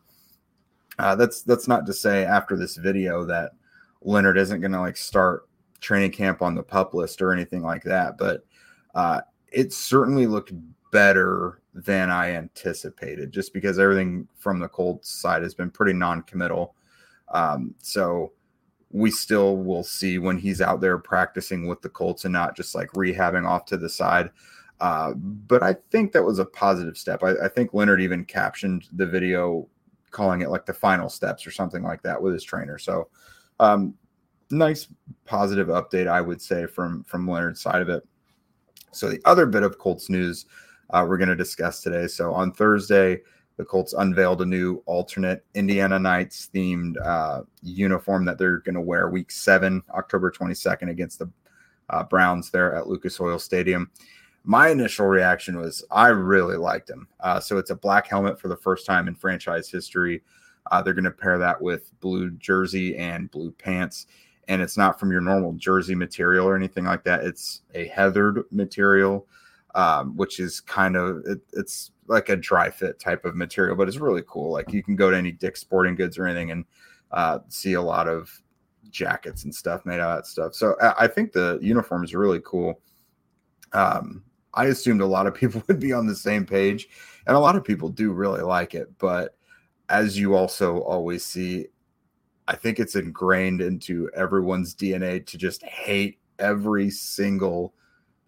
Uh, 0.99 1.15
that's 1.15 1.43
that's 1.43 1.69
not 1.69 1.87
to 1.87 1.93
say 1.93 2.25
after 2.25 2.57
this 2.57 2.77
video 2.77 3.25
that 3.25 3.53
Leonard 4.03 4.39
isn't 4.39 4.61
going 4.61 4.73
to 4.73 4.81
like 4.81 4.97
start 4.97 5.49
training 5.81 6.11
camp 6.11 6.43
on 6.43 6.55
the 6.55 6.63
pup 6.63 6.95
list 6.95 7.23
or 7.23 7.33
anything 7.33 7.63
like 7.63 7.85
that, 7.85 8.19
but 8.19 8.45
uh, 8.95 9.21
it 9.53 9.73
certainly 9.73 10.27
looked 10.27 10.53
better 10.91 11.61
than 11.75 12.11
I 12.11 12.33
anticipated, 12.33 13.31
just 13.31 13.53
because 13.53 13.79
everything 13.79 14.27
from 14.37 14.59
the 14.59 14.69
Colts 14.69 15.11
side 15.11 15.43
has 15.43 15.55
been 15.55 15.71
pretty 15.71 15.93
non-committal. 15.93 16.75
Um, 17.29 17.75
so 17.79 18.33
we 18.91 19.11
still 19.11 19.59
will 19.59 19.85
see 19.85 20.19
when 20.19 20.39
he's 20.39 20.61
out 20.61 20.81
there 20.81 20.99
practicing 20.99 21.67
with 21.67 21.83
the 21.83 21.91
Colts 21.91 22.25
and 22.25 22.33
not 22.33 22.57
just 22.57 22.75
like 22.75 22.91
rehabbing 22.93 23.47
off 23.47 23.67
to 23.67 23.77
the 23.77 23.89
side. 23.89 24.31
Uh, 24.81 25.13
but 25.15 25.63
I 25.63 25.77
think 25.91 26.13
that 26.13 26.23
was 26.23 26.39
a 26.39 26.45
positive 26.45 26.97
step. 26.97 27.23
I, 27.25 27.33
I, 27.45 27.49
think 27.49 27.75
Leonard 27.75 28.01
even 28.01 28.25
captioned 28.25 28.85
the 28.93 29.07
video 29.07 29.67
calling 30.13 30.41
it 30.43 30.51
like 30.51 30.67
the 30.67 30.73
final 30.73 31.09
steps 31.09 31.45
or 31.47 31.51
something 31.51 31.83
like 31.83 32.01
that 32.03 32.23
with 32.23 32.33
his 32.33 32.45
trainer. 32.45 32.79
So, 32.79 33.09
um, 33.59 33.95
nice 34.51 34.87
positive 35.25 35.67
update, 35.67 36.07
I 36.07 36.21
would 36.21 36.41
say, 36.41 36.67
from 36.67 37.03
from 37.05 37.29
Leonard's 37.29 37.61
side 37.61 37.83
of 37.83 37.89
it. 37.89 38.07
So 38.93 39.09
the 39.09 39.21
other 39.25 39.47
bit 39.47 39.65
of 39.65 39.79
Colts 39.79 40.09
news 40.09 40.47
uh, 40.91 41.05
we're 41.07 41.19
going 41.19 41.29
to 41.29 41.37
discuss 41.37 41.83
today. 41.83 42.07
So 42.07 42.33
on 42.33 42.53
Thursday, 42.53 43.21
the 43.57 43.65
Colts 43.65 43.93
unveiled 43.93 44.41
a 44.41 44.47
new 44.47 44.83
alternate 44.87 45.45
Indiana 45.55 45.99
Nights 45.99 46.49
themed 46.55 46.95
uh, 47.05 47.43
uniform 47.63 48.25
that 48.25 48.39
they're 48.39 48.59
going 48.59 48.75
to 48.75 48.81
wear 48.81 49.09
week 49.09 49.31
seven, 49.31 49.83
October 49.91 50.31
22nd, 50.31 50.89
against 50.91 51.19
the 51.19 51.31
uh, 51.91 52.05
Browns 52.05 52.51
there 52.51 52.75
at 52.75 52.87
Lucas 52.87 53.21
Oil 53.21 53.39
Stadium. 53.39 53.91
My 54.49 54.71
initial 54.71 55.05
reaction 55.05 55.61
was 55.61 55.85
I 55.91 56.09
really 56.09 56.57
liked 56.57 56.89
him. 56.89 57.07
Uh, 57.21 57.39
so 57.39 57.59
it's 57.59 57.69
a 57.69 57.77
black 57.77 58.07
helmet 58.07 58.41
for 58.41 58.49
the 58.49 58.57
first 58.57 58.87
time 58.87 59.07
in 59.07 59.15
franchise 59.15 59.69
history. 59.69 60.23
Uh, 60.71 60.81
they're 60.81 60.95
going 60.95 61.05
to 61.05 61.11
pair 61.11 61.37
that 61.37 61.61
with 61.61 61.93
blue 62.01 62.31
jersey 62.31 62.97
and 62.97 63.31
blue 63.31 63.51
pants. 63.51 64.07
And 64.49 64.63
it's 64.63 64.79
not 64.79 64.99
from 64.99 65.13
your 65.13 65.21
normal 65.21 65.53
jersey 65.53 65.95
material 65.95 66.49
or 66.49 66.57
anything 66.57 66.87
like 66.87 67.05
that. 67.05 67.25
It's 67.25 67.61
a 67.75 67.89
heathered 67.89 68.43
material, 68.51 69.27
um, 69.75 70.17
which 70.17 70.41
is 70.41 70.63
kind 70.63 70.97
of 70.97 71.19
it, 71.27 71.41
it's 71.53 71.91
like 72.07 72.31
a 72.31 72.37
dry 72.37 72.71
fit 72.71 72.99
type 72.99 73.27
of 73.27 73.37
material, 73.37 73.77
but 73.77 73.87
it's 73.87 73.99
really 73.99 74.25
cool. 74.27 74.51
Like 74.51 74.73
you 74.73 74.83
can 74.83 74.97
go 74.97 75.11
to 75.11 75.17
any 75.19 75.31
Dick's 75.31 75.61
Sporting 75.61 75.95
Goods 75.95 76.17
or 76.17 76.27
anything 76.27 76.53
and 76.53 76.65
uh, 77.13 77.41
see 77.49 77.75
a 77.75 77.83
lot 77.83 78.09
of 78.09 78.31
jackets 78.89 79.45
and 79.45 79.55
stuff 79.55 79.85
made 79.85 80.01
out 80.01 80.09
of 80.09 80.17
that 80.17 80.27
stuff. 80.27 80.55
So 80.55 80.75
I, 80.81 81.05
I 81.05 81.07
think 81.07 81.33
the 81.33 81.59
uniform 81.61 82.03
is 82.03 82.15
really 82.15 82.41
cool. 82.43 82.81
Um, 83.75 84.23
I 84.59 84.67
assumed 84.67 85.01
a 85.01 85.07
lot 85.07 85.29
of 85.29 85.35
people 85.37 85.63
would 85.69 85.81
be 85.81 85.93
on 85.93 86.07
the 86.07 86.17
same 86.17 86.45
page, 86.45 86.89
and 87.27 87.37
a 87.37 87.41
lot 87.41 87.57
of 87.57 87.65
people 87.65 87.89
do 87.89 88.13
really 88.13 88.43
like 88.43 88.75
it. 88.75 88.99
But 88.99 89.37
as 89.89 90.19
you 90.19 90.35
also 90.35 90.81
always 90.81 91.25
see, 91.25 91.69
I 92.49 92.57
think 92.57 92.79
it's 92.79 92.97
ingrained 92.97 93.61
into 93.61 94.11
everyone's 94.15 94.75
DNA 94.75 95.25
to 95.27 95.39
just 95.39 95.63
hate 95.63 96.19
every 96.39 96.91
single 96.91 97.75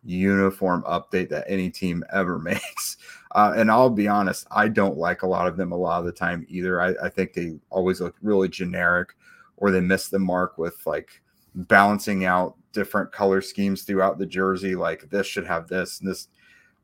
uniform 0.05 0.83
update 0.85 1.29
that 1.31 1.45
any 1.49 1.69
team 1.69 2.05
ever 2.13 2.39
makes. 2.39 2.97
Uh, 3.35 3.53
and 3.57 3.71
I'll 3.71 3.91
be 3.91 4.09
honest, 4.09 4.47
I 4.51 4.69
don't 4.69 4.97
like 4.97 5.23
a 5.23 5.27
lot 5.27 5.47
of 5.47 5.57
them 5.57 5.73
a 5.73 5.77
lot 5.77 6.01
of 6.01 6.07
the 6.07 6.13
time 6.13 6.47
either. 6.49 6.81
I, 6.81 6.95
I 7.03 7.09
think 7.09 7.33
they 7.33 7.59
always 7.71 8.01
look 8.01 8.17
really 8.23 8.49
generic 8.49 9.15
or 9.57 9.71
they 9.71 9.81
miss 9.81 10.09
the 10.09 10.19
mark 10.19 10.59
with 10.59 10.85
like 10.87 11.23
balancing 11.55 12.25
out 12.25 12.57
different 12.73 13.13
color 13.13 13.41
schemes 13.41 13.83
throughout 13.83 14.19
the 14.19 14.27
jersey. 14.27 14.75
Like 14.75 15.09
this 15.11 15.27
should 15.27 15.47
have 15.47 15.69
this 15.69 16.01
and 16.01 16.09
this. 16.09 16.29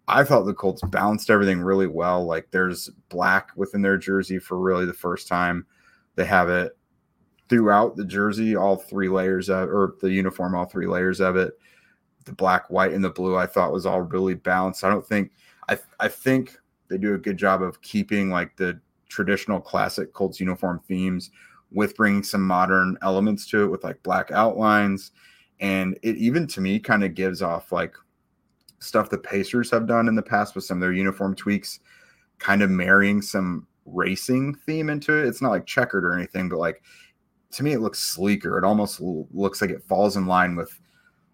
I 0.09 0.23
thought 0.23 0.45
the 0.45 0.55
Colts 0.55 0.83
balanced 0.83 1.31
everything 1.31 1.61
really 1.61 1.87
well. 1.87 2.25
Like 2.25 2.51
there's 2.51 2.91
black 3.09 3.51
within 3.57 3.83
their 3.83 3.99
jersey 3.99 4.39
for 4.39 4.59
really 4.59 4.87
the 4.87 4.93
first 4.93 5.27
time. 5.27 5.67
They 6.15 6.25
have 6.25 6.49
it 6.49 6.77
throughout 7.49 7.97
the 7.97 8.05
jersey, 8.05 8.57
all 8.57 8.77
three 8.77 9.09
layers 9.09 9.49
of, 9.49 9.69
or 9.69 9.97
the 10.01 10.11
uniform, 10.11 10.55
all 10.55 10.65
three 10.65 10.87
layers 10.87 11.21
of 11.21 11.37
it. 11.37 11.55
The 12.25 12.33
black, 12.33 12.71
white, 12.71 12.93
and 12.93 13.05
the 13.05 13.11
blue, 13.11 13.37
I 13.37 13.47
thought 13.47 13.73
was 13.73 13.87
all 13.87 14.01
really 14.01 14.35
balanced. 14.35 14.83
I 14.83 14.91
don't 14.91 15.07
think, 15.07 15.31
I, 15.69 15.79
I 16.01 16.09
think 16.09 16.57
they 16.89 16.99
do 16.99 17.15
a 17.15 17.19
good 17.19 17.37
job 17.37 17.63
of 17.63 17.81
keeping 17.83 18.31
like 18.31 18.57
the 18.57 18.81
traditional 19.09 19.61
classic 19.61 20.13
Colts 20.13 20.41
uniform 20.41 20.81
themes 20.89 21.31
with 21.73 21.97
bringing 21.97 22.23
some 22.23 22.43
modern 22.43 22.97
elements 23.03 23.47
to 23.49 23.65
it 23.65 23.69
with 23.69 23.85
like 23.85 24.03
black 24.03 24.31
outlines. 24.33 25.13
And 25.61 25.99
it 26.03 26.17
even 26.17 26.47
to 26.49 26.61
me 26.61 26.79
kind 26.79 27.05
of 27.05 27.15
gives 27.15 27.43
off 27.43 27.73
like 27.73 27.95
stuff 28.79 29.11
the 29.11 29.19
Pacers 29.19 29.71
have 29.71 29.87
done 29.87 30.09
in 30.09 30.15
the 30.15 30.23
past 30.23 30.55
with 30.55 30.65
some 30.65 30.79
of 30.79 30.81
their 30.83 30.93
uniform 30.93 31.35
tweaks, 31.35 31.81
kind 32.39 32.63
of 32.63 32.71
marrying 32.71 33.23
some 33.23 33.67
racing 33.87 34.55
theme 34.55 34.91
into 34.91 35.17
it. 35.17 35.27
It's 35.27 35.41
not 35.41 35.51
like 35.51 35.67
checkered 35.67 36.05
or 36.05 36.15
anything, 36.15 36.49
but 36.49 36.59
like 36.59 36.83
to 37.53 37.63
me, 37.63 37.73
it 37.73 37.81
looks 37.81 38.01
sleeker. 38.01 38.59
It 38.59 38.65
almost 38.65 39.01
looks 39.01 39.61
like 39.61 39.71
it 39.71 39.83
falls 39.85 40.17
in 40.17 40.27
line 40.27 40.57
with 40.57 40.79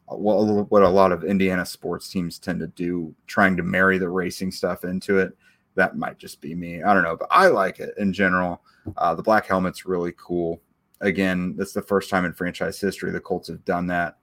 uh, 0.09 0.17
what 0.17 0.83
a 0.83 0.89
lot 0.89 1.13
of 1.13 1.25
Indiana 1.25 1.67
sports 1.67 2.09
teams 2.09 2.39
tend 2.39 2.61
to 2.61 2.67
do, 2.69 3.15
trying 3.27 3.57
to 3.57 3.63
marry 3.63 3.99
the 3.99 4.09
racing 4.09 4.53
stuff 4.53 4.85
into 4.85 5.19
it. 5.19 5.37
That 5.75 5.97
might 5.97 6.19
just 6.19 6.41
be 6.41 6.55
me. 6.55 6.83
I 6.83 6.93
don't 6.93 7.03
know, 7.03 7.17
but 7.17 7.29
I 7.31 7.47
like 7.49 7.81
it 7.81 7.95
in 7.99 8.13
general. 8.13 8.63
Uh, 8.97 9.15
the 9.15 9.23
black 9.23 9.47
helmet's 9.47 9.87
really 9.87 10.13
cool. 10.17 10.61
Again, 11.03 11.57
that's 11.57 11.73
the 11.73 11.83
first 11.83 12.09
time 12.09 12.25
in 12.25 12.33
franchise 12.33 12.81
history 12.81 13.11
the 13.11 13.21
Colts 13.21 13.49
have 13.49 13.65
done 13.65 13.89
that. 13.89 14.19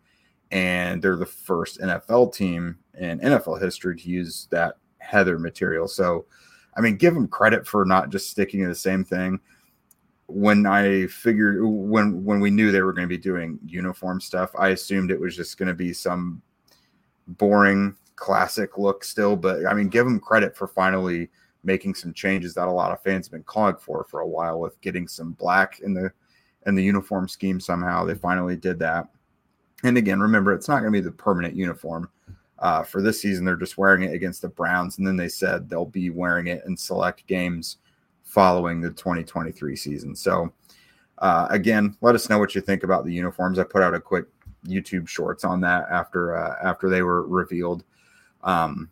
And 0.52 1.02
they're 1.02 1.18
the 1.18 1.26
first 1.26 1.80
NFL 1.80 2.34
team 2.34 2.80
in 2.98 3.20
NFL 3.20 3.62
history 3.62 3.96
to 3.98 4.10
use 4.10 4.48
that 4.50 4.76
heather 4.98 5.38
material. 5.38 5.88
So, 5.88 6.26
I 6.76 6.82
mean, 6.82 6.96
give 6.96 7.14
them 7.14 7.28
credit 7.28 7.68
for 7.68 7.86
not 7.86 8.10
just 8.10 8.30
sticking 8.30 8.62
to 8.62 8.70
the 8.70 8.76
same 8.76 9.04
thing. 9.04 9.40
When 10.28 10.66
I 10.66 11.08
figured 11.08 11.60
when 11.62 12.24
when 12.24 12.40
we 12.40 12.50
knew 12.50 12.72
they 12.72 12.82
were 12.82 12.94
going 12.94 13.08
to 13.08 13.16
be 13.16 13.22
doing 13.22 13.60
uniform 13.66 14.22
stuff, 14.22 14.52
I 14.58 14.70
assumed 14.70 15.12
it 15.12 15.20
was 15.20 15.36
just 15.36 15.58
going 15.58 15.68
to 15.68 15.76
be 15.76 15.92
some 15.92 16.42
boring 17.28 17.96
classic 18.16 18.78
look 18.78 19.04
still. 19.04 19.36
But 19.36 19.66
I 19.66 19.74
mean, 19.74 19.90
give 19.90 20.06
them 20.06 20.20
credit 20.20 20.56
for 20.56 20.68
finally 20.68 21.30
making 21.64 21.96
some 21.96 22.14
changes 22.14 22.54
that 22.54 22.68
a 22.68 22.72
lot 22.72 22.92
of 22.92 23.02
fans 23.02 23.28
have 23.28 23.34
been 23.34 23.44
calling 23.44 23.76
for 23.76 24.06
for 24.06 24.22
a 24.22 24.28
while 24.28 24.60
with 24.60 24.80
getting 24.82 25.08
some 25.08 25.34
black 25.34 25.80
in 25.82 25.94
the 25.94 26.12
in 26.66 26.76
the 26.76 26.84
uniform 26.84 27.28
scheme 27.28 27.60
somehow 27.60 28.04
they 28.04 28.16
finally 28.16 28.56
did 28.56 28.80
that. 28.80 29.08
And 29.84 29.98
again 29.98 30.20
remember 30.20 30.54
it's 30.54 30.68
not 30.68 30.82
going 30.82 30.92
to 30.92 31.00
be 31.00 31.04
the 31.04 31.12
permanent 31.12 31.56
uniform. 31.56 32.10
Uh, 32.60 32.84
for 32.84 33.02
this 33.02 33.22
season 33.22 33.46
they're 33.46 33.56
just 33.56 33.78
wearing 33.78 34.04
it 34.04 34.14
against 34.14 34.42
the 34.42 34.50
browns 34.50 34.98
and 34.98 35.08
then 35.08 35.16
they 35.16 35.30
said 35.30 35.70
they'll 35.70 35.86
be 35.86 36.10
wearing 36.10 36.48
it 36.48 36.62
in 36.66 36.76
select 36.76 37.26
games 37.28 37.78
following 38.24 38.82
the 38.82 38.90
2023 38.90 39.76
season. 39.76 40.16
So 40.16 40.52
uh, 41.20 41.48
again 41.50 41.96
let 42.02 42.16
us 42.16 42.30
know 42.30 42.40
what 42.40 42.56
you 42.56 42.62
think 42.62 42.84
about 42.84 43.06
the 43.06 43.14
uniforms. 43.14 43.60
I 43.60 43.64
put 43.64 43.82
out 43.82 43.94
a 43.94 44.00
quick 44.00 44.26
youtube 44.66 45.08
shorts 45.08 45.46
on 45.46 45.62
that 45.62 45.86
after 45.90 46.36
uh, 46.38 46.56
after 46.62 46.90
they 46.90 47.02
were 47.02 47.26
revealed. 47.28 47.84
Um, 48.44 48.90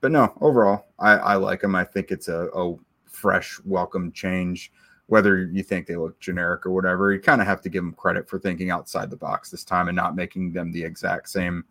but 0.00 0.12
no, 0.12 0.32
overall, 0.40 0.86
I, 0.98 1.12
I 1.12 1.34
like 1.34 1.60
them. 1.60 1.74
I 1.74 1.84
think 1.84 2.10
it's 2.10 2.28
a, 2.28 2.48
a 2.54 2.76
fresh, 3.10 3.58
welcome 3.64 4.12
change. 4.12 4.72
Whether 5.08 5.44
you 5.44 5.62
think 5.62 5.86
they 5.86 5.96
look 5.96 6.20
generic 6.20 6.64
or 6.66 6.70
whatever, 6.70 7.12
you 7.12 7.20
kind 7.20 7.40
of 7.40 7.46
have 7.46 7.62
to 7.62 7.68
give 7.68 7.82
them 7.82 7.94
credit 7.94 8.28
for 8.28 8.38
thinking 8.38 8.70
outside 8.70 9.10
the 9.10 9.16
box 9.16 9.50
this 9.50 9.64
time 9.64 9.88
and 9.88 9.96
not 9.96 10.14
making 10.14 10.52
them 10.52 10.70
the 10.70 10.84
exact 10.84 11.28
same 11.28 11.64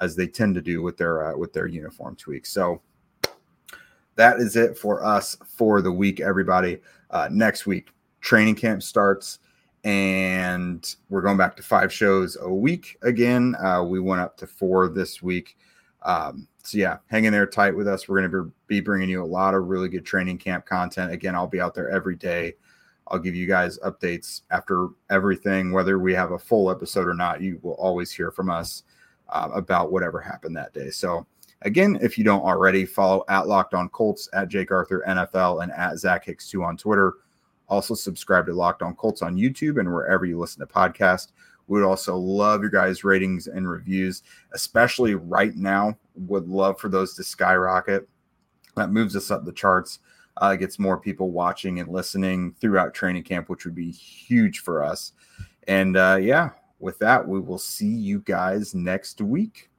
as 0.00 0.16
they 0.16 0.26
tend 0.26 0.54
to 0.54 0.60
do 0.60 0.82
with 0.82 0.96
their 0.96 1.28
uh, 1.28 1.36
with 1.36 1.52
their 1.52 1.66
uniform 1.66 2.14
tweaks. 2.16 2.50
So 2.50 2.82
that 4.16 4.38
is 4.38 4.56
it 4.56 4.76
for 4.76 5.04
us 5.04 5.36
for 5.46 5.82
the 5.82 5.92
week, 5.92 6.20
everybody. 6.20 6.80
Uh, 7.10 7.28
next 7.30 7.66
week, 7.66 7.88
training 8.20 8.54
camp 8.54 8.82
starts, 8.82 9.38
and 9.84 10.96
we're 11.08 11.22
going 11.22 11.36
back 11.36 11.56
to 11.56 11.62
five 11.62 11.92
shows 11.92 12.36
a 12.40 12.52
week 12.52 12.98
again. 13.02 13.54
Uh, 13.62 13.82
we 13.82 14.00
went 14.00 14.20
up 14.20 14.36
to 14.38 14.46
four 14.46 14.88
this 14.88 15.22
week. 15.22 15.56
Um, 16.02 16.48
so 16.62 16.78
yeah, 16.78 16.98
hang 17.06 17.24
in 17.24 17.32
there 17.32 17.46
tight 17.46 17.74
with 17.74 17.88
us. 17.88 18.08
We're 18.08 18.20
going 18.20 18.30
to 18.30 18.52
be 18.66 18.80
bringing 18.80 19.08
you 19.08 19.22
a 19.22 19.26
lot 19.26 19.54
of 19.54 19.68
really 19.68 19.88
good 19.88 20.04
training 20.04 20.38
camp 20.38 20.66
content. 20.66 21.12
Again, 21.12 21.34
I'll 21.34 21.46
be 21.46 21.60
out 21.60 21.74
there 21.74 21.90
every 21.90 22.16
day. 22.16 22.54
I'll 23.08 23.18
give 23.18 23.34
you 23.34 23.46
guys 23.46 23.78
updates 23.80 24.42
after 24.50 24.88
everything, 25.10 25.72
whether 25.72 25.98
we 25.98 26.14
have 26.14 26.32
a 26.32 26.38
full 26.38 26.70
episode 26.70 27.06
or 27.06 27.14
not. 27.14 27.42
You 27.42 27.58
will 27.62 27.74
always 27.74 28.10
hear 28.10 28.30
from 28.30 28.50
us 28.50 28.84
uh, 29.28 29.50
about 29.52 29.92
whatever 29.92 30.20
happened 30.20 30.56
that 30.56 30.72
day. 30.72 30.90
So 30.90 31.26
again, 31.62 31.98
if 32.00 32.16
you 32.16 32.24
don't 32.24 32.42
already, 32.42 32.86
follow 32.86 33.24
at 33.28 33.46
Locked 33.46 33.74
On 33.74 33.88
Colts, 33.90 34.28
at 34.32 34.48
Jake 34.48 34.70
Arthur 34.70 35.04
NFL, 35.06 35.62
and 35.62 35.72
at 35.72 35.98
Zach 35.98 36.24
Hicks 36.24 36.48
two 36.48 36.62
on 36.62 36.76
Twitter. 36.76 37.14
Also 37.68 37.94
subscribe 37.94 38.46
to 38.46 38.54
Locked 38.54 38.82
On 38.82 38.94
Colts 38.94 39.22
on 39.22 39.36
YouTube 39.36 39.80
and 39.80 39.92
wherever 39.92 40.24
you 40.24 40.38
listen 40.38 40.60
to 40.60 40.72
podcasts. 40.72 41.32
We 41.66 41.80
would 41.80 41.88
also 41.88 42.16
love 42.16 42.60
your 42.60 42.70
guys' 42.70 43.04
ratings 43.04 43.46
and 43.46 43.68
reviews, 43.68 44.22
especially 44.52 45.14
right 45.14 45.56
now. 45.56 45.96
Would 46.14 46.46
love 46.46 46.78
for 46.78 46.88
those 46.88 47.14
to 47.14 47.24
skyrocket. 47.24 48.06
That 48.76 48.90
moves 48.90 49.16
us 49.16 49.30
up 49.30 49.44
the 49.44 49.52
charts, 49.52 50.00
uh, 50.38 50.56
gets 50.56 50.78
more 50.78 50.98
people 50.98 51.30
watching 51.30 51.80
and 51.80 51.88
listening 51.88 52.54
throughout 52.60 52.94
training 52.94 53.22
camp, 53.22 53.48
which 53.48 53.64
would 53.64 53.74
be 53.74 53.90
huge 53.90 54.60
for 54.60 54.82
us. 54.82 55.12
And 55.68 55.96
uh, 55.96 56.18
yeah, 56.20 56.50
with 56.78 56.98
that, 56.98 57.26
we 57.26 57.40
will 57.40 57.58
see 57.58 57.86
you 57.88 58.20
guys 58.20 58.74
next 58.74 59.20
week. 59.20 59.70